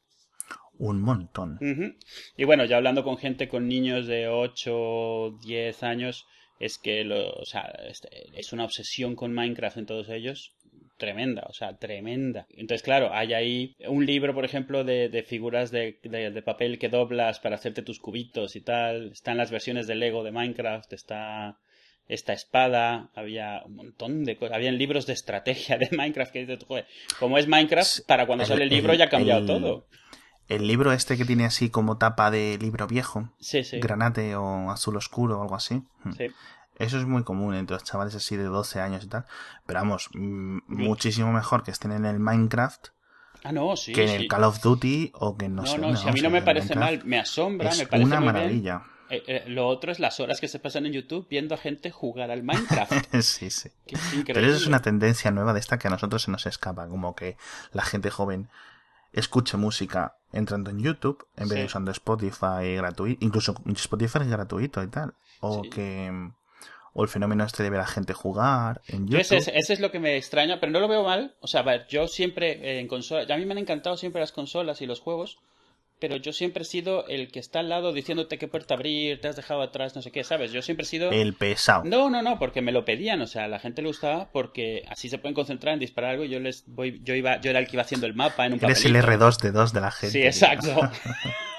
[0.78, 1.59] Un montón.
[2.38, 6.26] Y bueno, ya hablando con gente con niños de 8, 10 años,
[6.61, 8.09] es que lo, o sea, este,
[8.39, 10.53] es una obsesión con Minecraft en todos ellos.
[10.99, 12.47] Tremenda, o sea, tremenda.
[12.51, 16.79] Entonces, claro, hay ahí un libro, por ejemplo, de, de figuras de, de- de papel
[16.79, 19.11] que doblas para hacerte tus cubitos y tal.
[19.13, 21.59] Están las versiones de Lego de Minecraft, está
[22.07, 24.57] esta espada, había un montón de cosas.
[24.57, 26.85] Habían libros de estrategia de Minecraft que dices, joder,
[27.19, 29.87] como es Minecraft, para cuando sale el libro ya ha cambiado todo.
[30.51, 33.78] El libro este que tiene así como tapa de libro viejo, Sí, sí.
[33.80, 35.82] granate o azul oscuro o algo así.
[36.05, 36.12] Hmm.
[36.12, 36.26] sí.
[36.76, 39.26] Eso es muy común entre los chavales así de 12 años y tal.
[39.66, 42.88] Pero vamos, mm, muchísimo mejor que estén en el Minecraft
[43.44, 43.92] Ah, no, sí.
[43.92, 45.76] que en el Call of Duty o que no, No, sé.
[45.78, 48.07] no, dónde, si a mí no me parece Minecraft mal, me asombra, Es me parece
[48.07, 48.34] una muy bien.
[48.34, 48.82] maravilla.
[49.11, 51.90] Eh, eh, lo otro es las horas que se pasan en YouTube viendo a gente
[51.90, 52.92] jugar al Minecraft.
[53.22, 53.68] sí, sí.
[54.26, 57.14] Pero eso es una tendencia nueva de esta que a nosotros se nos escapa, como
[57.14, 57.36] que
[57.72, 58.48] la gente joven
[59.13, 64.83] escuche música entrando en YouTube en vez de usando Spotify gratuito, incluso Spotify es gratuito
[64.83, 65.71] y tal, o Sí.
[65.71, 66.31] que
[66.93, 69.39] o el fenómeno este de ver a gente jugar en Yo YouTube.
[69.39, 71.37] ese, ese es lo que me extraña, pero no lo veo mal.
[71.41, 74.21] O sea, a ver, yo siempre eh, en consola, a mí me han encantado siempre
[74.21, 75.39] las consolas y los juegos,
[76.01, 79.28] pero yo siempre he sido el que está al lado diciéndote qué puerta abrir, te
[79.28, 80.51] has dejado atrás, no sé qué, ¿sabes?
[80.51, 81.11] Yo siempre he sido...
[81.11, 81.84] El pesado.
[81.84, 84.84] No, no, no, porque me lo pedían, o sea, a la gente le gustaba porque
[84.88, 87.61] así se pueden concentrar en disparar algo y yo les voy, yo iba, yo era
[87.61, 89.28] el que iba haciendo el mapa en un Eres el papelito.
[89.28, 90.12] R2D2 de la gente.
[90.12, 90.68] Sí, exacto.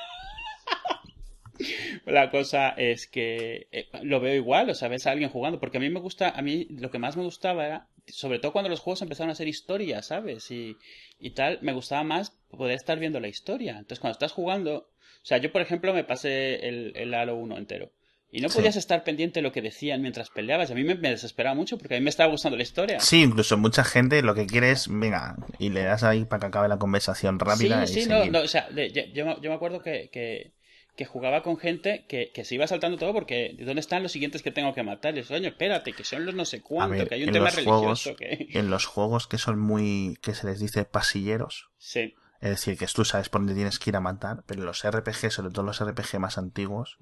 [2.06, 5.78] La cosa es que eh, lo veo igual, o sea, ves a alguien jugando, porque
[5.78, 8.70] a mí me gusta, a mí lo que más me gustaba era, sobre todo cuando
[8.70, 10.50] los juegos empezaron a ser historias, ¿sabes?
[10.52, 10.78] Y,
[11.20, 13.72] y tal, me gustaba más poder estar viendo la historia.
[13.74, 17.58] Entonces, cuando estás jugando, o sea, yo por ejemplo me pasé el, el Halo 1
[17.58, 17.92] entero.
[18.34, 18.56] Y no Sí.
[18.60, 20.70] podías estar pendiente de lo que decían mientras peleabas.
[20.70, 23.02] Y a mí me, me desesperaba mucho porque a mí me estaba gustando la historia.
[23.02, 26.46] Sí, incluso mucha gente lo que quiere es, venga, y le das ahí para que
[26.46, 27.86] acabe la conversación rápida.
[27.86, 30.10] Sí, y sí, no, no, o sea, de- yo, yo me- yo me acuerdo que,
[30.14, 30.54] que,
[30.96, 34.42] que jugaba con gente que, que se iba saltando todo porque ¿dónde están los siguientes
[34.42, 35.18] que tengo que matar?
[35.18, 38.04] Y coño, espérate, que son los no sé cuánto, ver, que hay un tema juegos,
[38.06, 38.48] religioso que...
[38.60, 42.14] en los juegos que son muy, que se les dice pasilleros, Sí.
[42.42, 45.32] es decir, que tú sabes por dónde tienes que ir a matar, pero los RPG,
[45.32, 46.98] sobre todo los RPG más antiguos,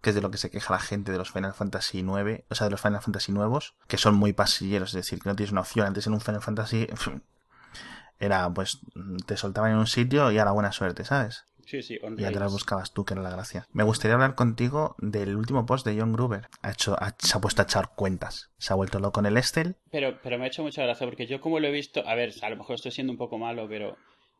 [0.00, 2.54] que es de lo que se queja la gente de los Final Fantasy 9, o
[2.54, 5.52] sea, de los Final Fantasy nuevos, que son muy pasilleros, es decir, que no tienes
[5.52, 5.86] una opción.
[5.86, 6.86] Antes en un Final Fantasy
[8.18, 8.80] era, pues,
[9.26, 11.44] te soltaban en un sitio y a la buena suerte, ¿sabes?
[11.66, 12.52] Sí, sí, on ya te las rails.
[12.52, 13.66] buscabas tú, que era la gracia.
[13.72, 16.48] Me gustaría hablar contigo del último post de John Gruber.
[16.62, 18.50] Ha hecho, ha- se ha puesto a echar cuentas.
[18.58, 19.76] Se ha vuelto loco en el Estel.
[19.90, 22.32] Pero, pero me ha hecho mucha gracia porque yo como lo he visto, a ver,
[22.40, 23.96] a lo mejor estoy siendo un poco malo, pero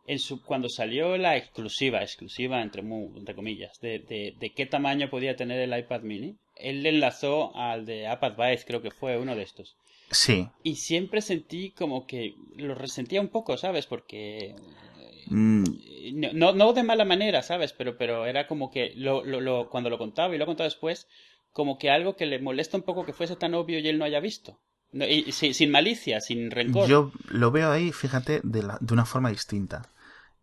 [0.06, 2.84] en su, cuando salió la exclusiva, exclusiva entre,
[3.34, 7.86] comillas, de, de, de qué tamaño podía tener el iPad mini, él le enlazó al
[7.86, 9.74] de iPad Byte, creo que fue uno de estos.
[10.12, 10.48] Sí.
[10.62, 13.86] Y siempre sentí como que lo resentía un poco, ¿sabes?
[13.86, 14.54] Porque...
[15.28, 15.64] Mm,
[16.12, 17.72] No, no, de mala manera, ¿sabes?
[17.72, 18.94] Pero, pero era como que
[19.70, 21.08] cuando lo contaba y lo he contado después,
[21.52, 24.04] como que algo que le molesta un poco que fuese tan obvio y él no
[24.04, 24.60] haya visto.
[25.30, 26.88] Sin, malicia, sin rencor.
[26.88, 29.90] yo lo veo ahí, fíjate, de una forma distinta.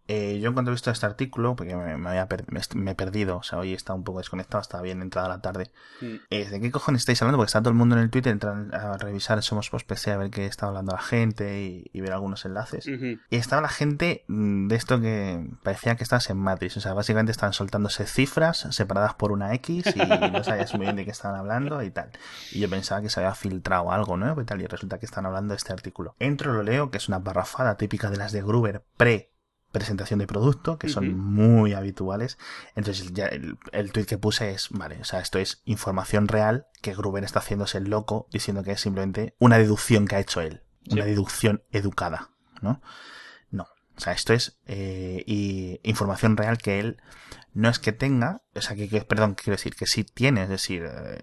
[0.08, 2.28] Eh, yo en cuanto he visto este artículo, porque me, me había
[2.76, 5.72] me, he perdido, o sea, hoy está un poco desconectado, estaba bien entrada la tarde.
[6.02, 6.16] Mm.
[6.30, 7.38] Eh, ¿De qué cojones estáis hablando?
[7.38, 10.18] Porque está todo el mundo en el Twitter, entran a revisar Somos Post PC a
[10.18, 12.86] ver qué está hablando la gente y, ver algunos enlaces.
[12.86, 16.94] Y estaba la gente mm, de esto que parecía que estás en Matrix, o sea,
[16.94, 21.12] básicamente estaban soltándose cifras separadas por una X y no sabías muy bien de qué
[21.12, 22.12] estaban hablando y tal.
[22.52, 25.26] Y yo pensaba que se había filtrado algo nuevo y tal, y resulta que están
[25.26, 26.16] hablando de este artículo.
[26.20, 29.33] Entro, lo leo, que es una barrafada típica de las de Gruber pre
[29.74, 32.38] presentación de producto, que son muy habituales.
[32.76, 36.68] Entonces ya el, el tweet que puse es, vale, o sea, esto es información real
[36.82, 40.42] que Gruber está haciéndose el loco diciendo que es simplemente una deducción que ha hecho
[40.42, 40.62] él,
[40.92, 42.30] una deducción educada,
[42.62, 42.82] ¿no?
[43.50, 43.64] No,
[43.98, 47.02] o sea, esto es eh, y información real que él
[47.54, 50.86] no es que tenga, o sea, que, perdón, quiero decir, que sí tiene, es decir,
[50.86, 51.22] eh,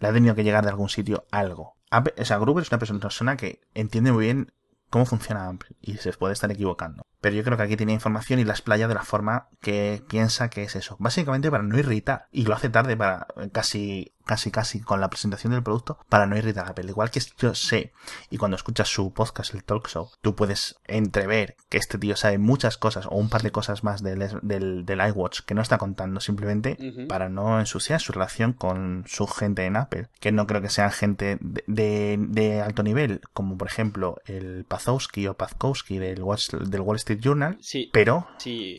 [0.00, 1.76] le ha tenido que llegar de algún sitio algo.
[2.18, 4.52] O sea, Gruber es una persona que entiende muy bien
[4.94, 7.04] cómo funciona Ample y se puede estar equivocando.
[7.24, 10.50] Pero yo creo que aquí tiene información y las playa de la forma que piensa
[10.50, 10.96] que es eso.
[10.98, 12.26] Básicamente para no irritar.
[12.30, 16.36] Y lo hace tarde para casi, casi, casi con la presentación del producto para no
[16.36, 16.86] irritar a Apple.
[16.88, 17.92] Igual que yo sé,
[18.30, 22.38] y cuando escuchas su podcast, el Talk Show, tú puedes entrever que este tío sabe
[22.38, 25.78] muchas cosas o un par de cosas más del, del, del iWatch que no está
[25.78, 26.76] contando simplemente
[27.08, 30.08] para no ensuciar su relación con su gente en Apple.
[30.20, 35.26] Que no creo que sean gente de, de, alto nivel, como por ejemplo el Pazowski
[35.26, 36.22] o Pazkowski del,
[36.68, 38.26] del Wall Street Journal, sí, pero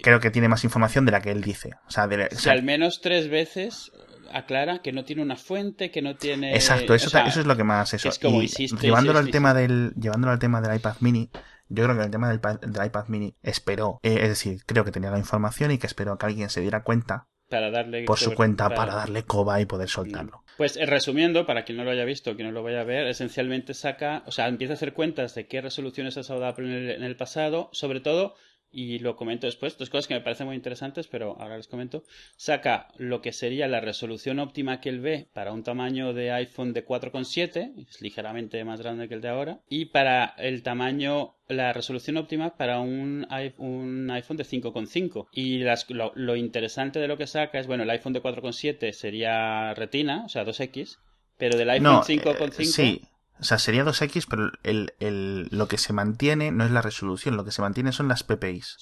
[0.04, 1.72] creo que tiene más información de la que él dice.
[1.88, 2.08] O sea,
[2.52, 3.92] al menos tres veces
[4.32, 6.56] aclara que no tiene una fuente, que no tiene...
[6.56, 8.10] Exacto, eso, eso es lo que más eso.
[8.22, 11.30] y llevándolo al tema del llevándolo al tema del iPad Mini,
[11.70, 14.92] yo creo que el tema del, del iPad Mini esperó, eh, es decir, creo que
[14.92, 18.34] tenía la información y que esperó que alguien se diera cuenta para darle por su
[18.34, 18.96] cuenta para...
[18.96, 20.44] darle coba y poder soltarlo.
[20.58, 23.08] Pues eh, resumiendo, para quien no lo haya visto, quien no lo vaya a ver,
[23.08, 26.72] esencialmente saca, o sea, empieza a hacer cuentas de qué resoluciones ha usado Apple en
[26.72, 28.36] el, en el pasado, sobre todo
[28.76, 32.04] y lo comento después, dos cosas que me parecen muy interesantes, pero ahora les comento.
[32.36, 36.74] Saca lo que sería la resolución óptima que él ve para un tamaño de iPhone
[36.74, 41.72] de 4,7, es ligeramente más grande que el de ahora, y para el tamaño, la
[41.72, 43.26] resolución óptima para un,
[43.60, 45.28] un iPhone de 5,5.
[45.32, 49.74] Y las, lo, interesante de lo que saca es, bueno, el iPhone de 4,7 sería
[49.74, 50.98] retina, o sea, 2X,
[51.38, 53.15] pero del iPhone 5,5...
[53.40, 57.36] O sea, sería 2X, pero el, el, lo que se mantiene no es la resolución,
[57.36, 58.78] lo que se mantiene son las PPIs,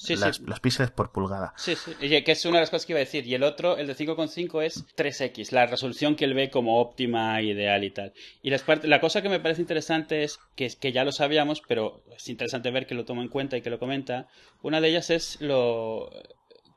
[0.45, 1.54] los píxeles por pulgada.
[1.58, 3.26] Sí, sí, que es una de las cosas que iba a decir.
[3.26, 7.41] Y el otro, el de 5.5, es 3X, la resolución que él ve como óptima,
[7.41, 8.14] ideal y tal.
[8.43, 12.04] Y las la cosa que me parece interesante es que, que ya lo sabíamos, pero
[12.16, 14.28] es interesante ver que lo toma en cuenta y que lo comenta.
[14.62, 16.12] Una de ellas es lo,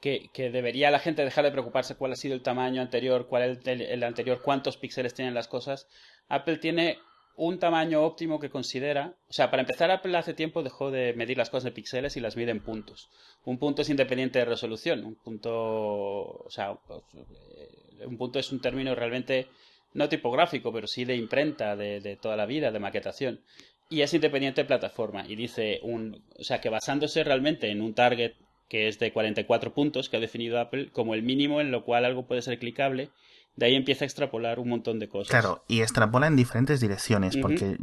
[0.01, 3.43] que, que, debería la gente dejar de preocuparse cuál ha sido el tamaño anterior, cuál
[3.43, 5.89] es el, el, anterior, cuántos píxeles tienen las cosas.
[6.29, 6.99] Apple tiene
[7.37, 9.15] un tamaño óptimo que considera.
[9.29, 12.21] O sea, para empezar, Apple hace tiempo dejó de medir las cosas en píxeles y
[12.21, 13.11] las mide en puntos.
[13.45, 15.05] Un punto es independiente de resolución.
[15.05, 15.53] Un punto.
[15.53, 16.79] O sea,
[17.15, 19.49] eh, un punto es un término realmente
[19.93, 23.41] no tipográfico, pero sí de imprenta de, de toda la vida, de maquetación.
[23.89, 25.27] Y es independiente de plataforma.
[25.29, 26.25] Y dice un.
[26.39, 28.33] O sea, que basándose realmente en un target
[28.69, 32.05] que es de 44 puntos que ha definido Apple como el mínimo en lo cual
[32.05, 33.11] algo puede ser clicable
[33.57, 35.31] de ahí empieza a extrapolar un montón de cosas.
[35.31, 37.79] Claro, y extrapola en diferentes direcciones, porque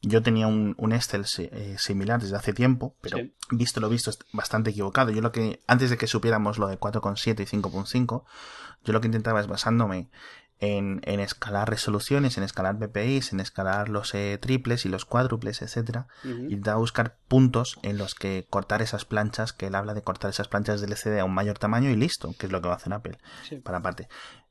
[0.00, 3.18] yo, tenía un, Excel eh, similar desde hace tiempo, pero
[3.50, 5.10] visto lo visto, es bastante equivocado.
[5.10, 8.24] Yo lo que, antes de que supiéramos lo de 4,7 y 5,5,
[8.84, 10.08] yo lo que intentaba es basándome
[10.60, 15.62] en, en, escalar resoluciones, en escalar PPIs, en escalar los eh, triples y los cuádruples,
[15.62, 20.02] etcétera, y intentaba buscar puntos en los que cortar esas planchas, que él habla de
[20.02, 22.68] cortar esas planchas del LCD a un mayor tamaño y listo, que es lo que
[22.68, 23.18] va a hacer Apple,
[23.62, 24.08] para parte.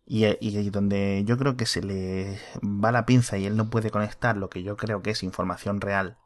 [0.09, 3.91] Y, y, donde yo creo que se le va la pinza y él no puede
[3.91, 6.17] conectar lo que yo creo que es información real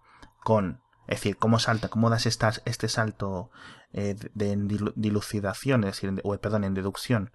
[0.43, 3.49] con, es decir, cómo salta, cómo das este salto
[3.91, 4.55] eh, de,
[4.95, 7.31] dilucidación, es decir, o perdón, en deducción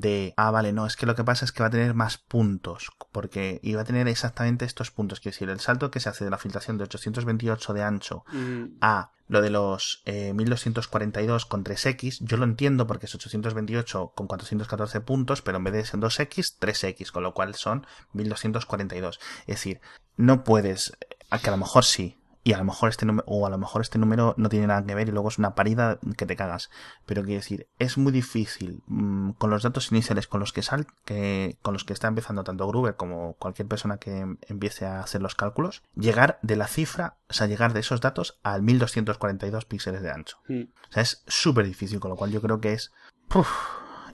[0.00, 2.18] de, ah, vale, no, es que lo que pasa es que va a tener más
[2.18, 6.24] puntos, porque iba a tener exactamente estos puntos, que decir, el salto que se hace
[6.24, 8.64] de la filtración de 828 de ancho mm.
[8.80, 14.26] a lo de los eh, 1242 con 3x, yo lo entiendo porque es 828 con
[14.26, 19.20] 414 puntos, pero en vez de ser 2x, 3x, con lo cual son 1242.
[19.42, 19.80] Es decir,
[20.16, 20.92] no puedes,
[21.30, 23.56] a que a lo mejor sí, y a lo mejor este número, o a lo
[23.56, 26.36] mejor este número no tiene nada que ver y luego es una parida que te
[26.36, 26.70] cagas.
[27.06, 30.86] Pero quiero decir, es muy difícil mm, con los datos iniciales con los que sal,
[31.06, 35.22] que, con los que está empezando tanto Gruber como cualquier persona que empiece a hacer
[35.22, 40.02] los cálculos, llegar de la cifra, o sea, llegar de esos datos al 1242 píxeles
[40.02, 40.36] de ancho.
[40.46, 40.64] Hmm.
[40.90, 42.92] O sea, es súper difícil, con lo cual yo creo que es,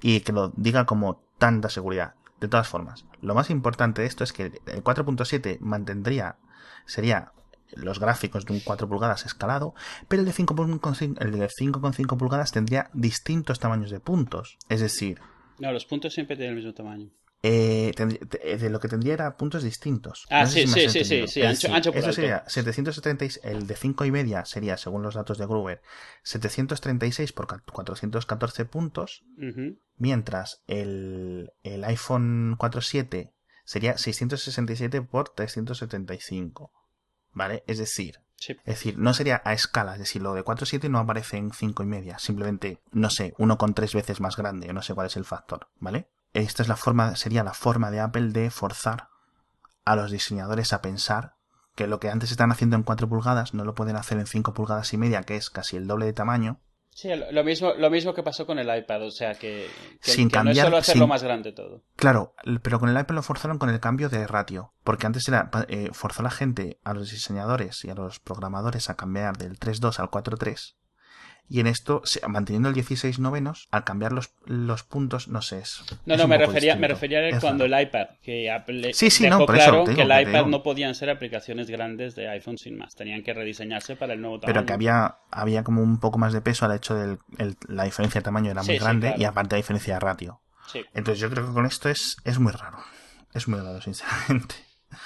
[0.03, 2.15] y que lo diga como tanta seguridad.
[2.41, 6.37] De todas formas, lo más importante de esto es que el 4.7 mantendría,
[6.87, 7.33] sería
[7.75, 9.75] los gráficos de un 4 pulgadas escalado,
[10.09, 14.59] pero el de 5,5 el de 5,5 pulgadas tendría distintos tamaños de puntos.
[14.69, 15.21] Es decir...
[15.59, 17.11] No, los puntos siempre tienen el mismo tamaño.
[17.43, 17.93] Eh,
[18.43, 20.27] eh, de lo que tendría era puntos distintos.
[20.29, 24.05] Ah, sí, sí, sí, sí, sí, ancho, ancho por Eso sería 736, el de 5
[24.05, 25.81] y media sería, según los datos de Gruber,
[26.23, 29.25] 736 por 414 puntos,
[29.97, 33.33] mientras el, el iPhone 4.7
[33.65, 36.73] sería 667 por 375.
[37.33, 37.65] ¿Vale?
[37.67, 41.37] Es decir, es decir, no sería a escala, es decir, lo de 4.7 no aparece
[41.37, 44.95] en 5 y media, simplemente, no sé, uno con tres veces más grande, no sé
[44.95, 46.09] cuál es el factor, ¿vale?
[46.33, 49.09] esta es la forma, sería la forma de Apple de forzar
[49.85, 51.35] a los diseñadores a pensar
[51.75, 54.55] que lo que antes están haciendo en 4 pulgadas no lo pueden hacer en 5
[54.55, 56.61] pulgadas y media, que es casi el doble de tamaño.
[56.93, 59.69] Sí, lo mismo, lo mismo que pasó con el iPad, o sea que,
[60.01, 61.83] sin cambiar, no es solo hacerlo más grande todo.
[61.97, 65.51] Claro, pero con el iPad lo forzaron con el cambio de ratio, porque antes era
[65.69, 69.59] eh, forzó a la gente, a los diseñadores y a los programadores a cambiar del
[69.59, 70.75] 3.2 al 4.3
[71.49, 75.59] y en esto, manteniendo el 16 novenos, al cambiar los, los puntos, no sé.
[75.59, 79.29] Es, no, no, me refería, me refería a cuando el iPad, que Apple sí, sí,
[79.29, 83.23] no, claro que el iPad no podían ser aplicaciones grandes de iPhone sin más, tenían
[83.23, 84.55] que rediseñarse para el nuevo tamaño.
[84.55, 87.19] Pero que había, había como un poco más de peso al hecho de
[87.69, 90.41] la diferencia de tamaño era muy grande y aparte la diferencia de ratio.
[90.95, 92.79] Entonces yo creo que con esto es, es muy raro.
[93.33, 94.55] Es muy raro, sinceramente.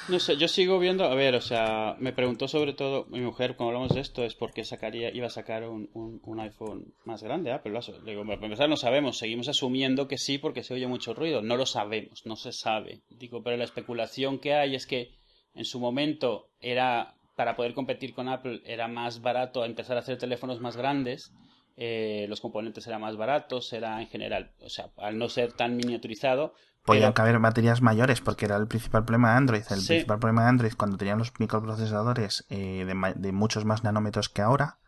[0.08, 3.54] No sé, yo sigo viendo, a ver, o sea, me preguntó sobre todo mi mujer
[3.54, 7.52] cuando hablamos de esto, es porque sacaría, iba a sacar un, un, iPhone más grande,
[7.52, 7.78] Apple.
[8.02, 11.42] Le digo, para empezar no sabemos, seguimos asumiendo que sí porque se oye mucho ruido,
[11.42, 13.02] no lo sabemos, no se sabe.
[13.10, 15.12] Digo, pero la especulación que hay es que
[15.54, 20.16] en su momento era, para poder competir con Apple, era más barato empezar a hacer
[20.16, 21.32] teléfonos más grandes,
[21.76, 25.76] eh, los componentes eran más baratos, era en general, o sea, al no ser tan
[25.76, 26.54] miniaturizado,
[26.84, 29.62] Podían caber baterías mayores porque era el principal problema de Android.
[29.70, 34.42] El principal problema de Android cuando tenían los microprocesadores eh, de, muchos más nanómetros que
[34.42, 34.78] ahora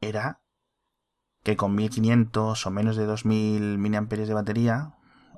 [0.00, 0.40] era
[1.44, 4.95] que con 1500 o menos de 2000 mAh de batería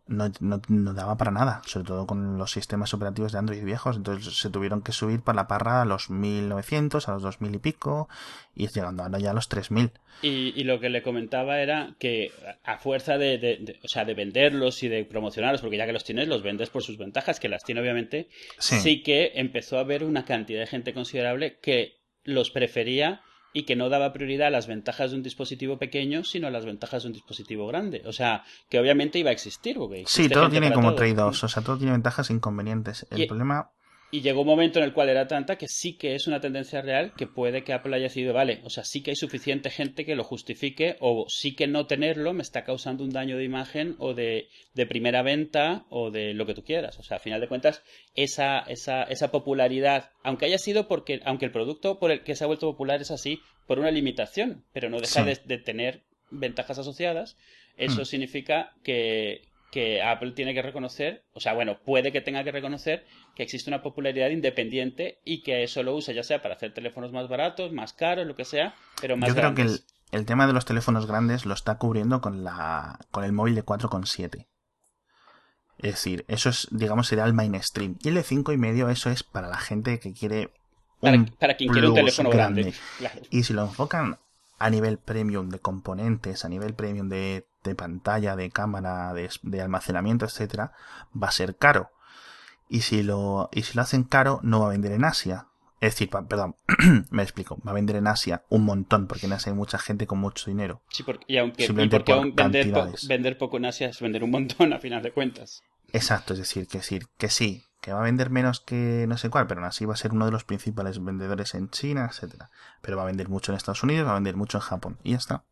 [0.09, 3.97] no, no, daba para nada, sobre todo con los sistemas operativos de Android viejos.
[3.97, 7.59] Entonces se tuvieron que subir para la parra a los 1900, a los 2000 y
[7.59, 8.09] pico,
[8.55, 9.93] y llegando ahora ya a los 3000.
[10.23, 12.33] Y, y lo que le comentaba era que
[12.65, 16.27] a fuerza de, o sea, de venderlos y de promocionarlos, porque ya que los tienes,
[16.27, 18.29] los vendes por sus ventajas, que las tiene obviamente,
[18.59, 23.23] sí que empezó a haber una cantidad de gente considerable que los prefería
[23.59, 26.65] y que no daba prioridad a las ventajas de un dispositivo pequeño, sino a las
[26.65, 28.03] ventajas de un dispositivo grande.
[28.07, 29.77] O sea, que obviamente iba a existir.
[30.07, 33.05] sí, todo tiene como trade-offs, o sea, todo tiene ventajas e inconvenientes.
[33.11, 33.73] El problema
[34.11, 36.81] y llegó un momento en el cual era tanta que sí que es una tendencia
[36.81, 40.07] real que puede que Apple haya sido, vale, o sea, sí que hay suficiente gente
[40.07, 43.97] que lo justifique o sí que no tenerlo me está causando un daño de imagen
[43.99, 46.99] o de, de primera venta o de lo que tú quieras.
[46.99, 47.83] O sea, a final de cuentas,
[48.15, 52.45] esa, esa, esa popularidad, aunque haya sido porque, aunque el producto por el que se
[52.45, 57.37] ha vuelto popular es así, por una limitación, pero no deja de, tener ventajas asociadas,
[57.77, 58.07] eso hmm.
[58.07, 63.05] significa que, que Apple tiene que reconocer, o sea, bueno, puede que tenga que reconocer
[63.35, 67.13] que existe una popularidad independiente y que eso lo usa ya sea para hacer teléfonos
[67.13, 69.67] más baratos, más caros, lo que sea, pero más Yo creo que
[70.13, 73.65] el, tema de los teléfonos grandes lo está cubriendo con la con el móvil de
[73.65, 74.47] 4,7.
[75.79, 77.99] Es decir, eso es, digamos, sería el mainstream.
[78.03, 80.51] Y el de 5,5 y medio, eso es para la gente que quiere
[81.01, 82.75] para, quien quiere un teléfono grande.
[83.31, 84.19] Y si lo enfocan
[84.59, 90.25] a nivel premium de componentes, a nivel premium de de pantalla, de cámara, de, almacenamiento,
[90.25, 90.73] etcétera,
[91.21, 91.91] va a ser caro.
[92.69, 95.47] Y si lo, y si lo hacen caro, no va a vender en Asia.
[95.81, 96.57] Es decir, perdón,
[97.11, 100.07] me explico, va a vender en Asia un montón, porque en Asia hay mucha gente
[100.07, 100.83] con mucho dinero.
[100.91, 102.73] Sí, porque, y, aunque, porque aún vender,
[103.07, 105.63] vender poco en Asia es vender un montón a final de cuentas.
[105.93, 109.31] Exacto, es decir, que, decir, que sí, que va a vender menos que no sé
[109.31, 112.51] cuál, pero aún así va a ser uno de los principales vendedores en China, etcétera.
[112.83, 115.13] Pero va a vender mucho en Estados Unidos, va a vender mucho en Japón, y
[115.13, 115.45] ya está.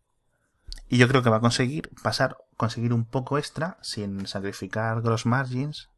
[0.89, 5.27] Y yo creo que va a conseguir pasar, conseguir un poco extra sin sacrificar gross
[5.27, 5.91] margins.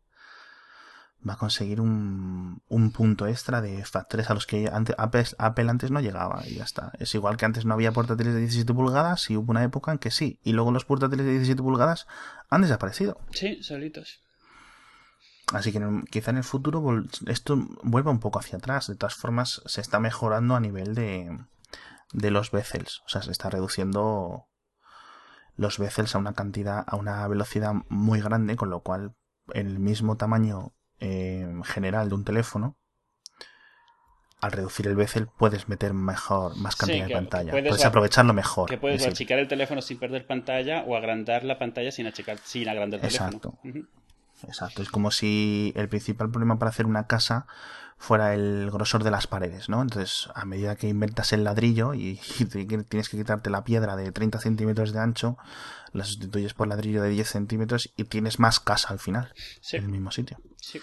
[1.28, 4.94] Va a conseguir un, un punto extra de factores a los que antes,
[5.38, 6.92] Apple, antes no llegaba y ya está.
[7.00, 9.98] Es igual que antes no había portátiles de 17 pulgadas y hubo una época en
[9.98, 10.38] que sí.
[10.44, 12.06] Y luego los portátiles de 17 pulgadas
[12.48, 13.20] han desaparecido.
[13.32, 14.20] Sí, solitos.
[15.52, 15.80] Así que
[16.10, 18.86] quizá en el futuro esto vuelva un poco hacia atrás.
[18.86, 21.36] De todas formas, se está mejorando a nivel de,
[22.12, 23.02] de los bezels.
[23.06, 24.47] O sea, se está reduciendo
[25.58, 29.14] los bezels a una cantidad, a una velocidad muy grande, con lo cual
[29.52, 32.78] el mismo tamaño eh, general de un teléfono,
[34.40, 37.50] al reducir el bezel puedes meter mejor, más cantidad de pantalla.
[37.50, 38.68] Puedes, aprovecharlo mejor.
[38.68, 42.68] Que puedes achicar el teléfono sin perder pantalla o agrandar la pantalla sin achicar, sin
[42.68, 43.58] agrandar el Exacto.
[43.60, 43.60] teléfono.
[43.64, 43.98] Exacto,
[44.46, 47.46] es como si el principal problema para hacer una casa
[47.98, 49.82] fuera el grosor de las paredes, ¿no?
[49.82, 52.20] Entonces, a medida que inventas el ladrillo y,
[52.88, 55.36] tienes que quitarte la piedra de 30 centímetros de ancho,
[55.92, 59.34] la sustituyes por ladrillo de 10 centímetros y tienes más casa al final,
[59.72, 60.38] en el mismo sitio.
[60.56, 60.80] Sí.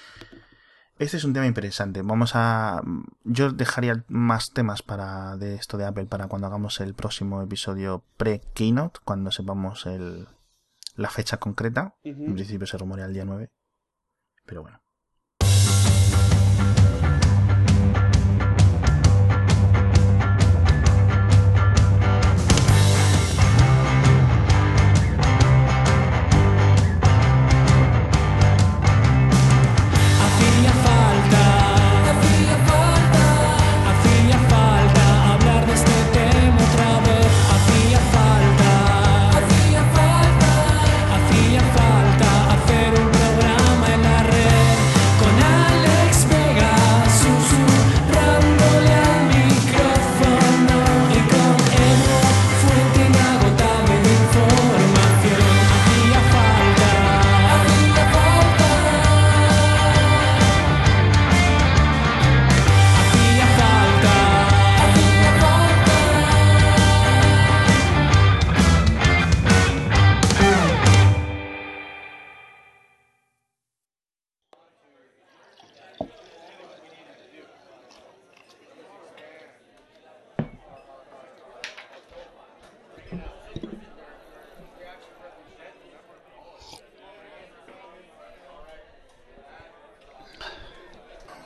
[0.97, 2.01] Este es un tema interesante.
[2.03, 2.81] Vamos a.
[3.25, 8.03] Yo dejaría más temas para de esto de Apple para cuando hagamos el próximo episodio
[8.15, 10.29] pre-keynote, cuando sepamos el,
[10.95, 11.95] la fecha concreta.
[12.03, 13.51] En principio se rumorea el día 9.
[14.45, 14.81] Pero bueno.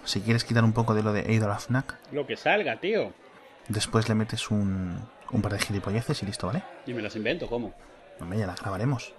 [0.09, 1.95] Si quieres quitar un poco de lo de Eidol Fnac.
[2.11, 3.13] Lo que salga, tío.
[3.67, 4.97] Después le metes un,
[5.31, 6.63] un par de gilipolleces y listo, ¿vale?
[6.87, 7.75] Y me las invento, ¿cómo?
[8.19, 9.13] Hombre, ya las grabaremos.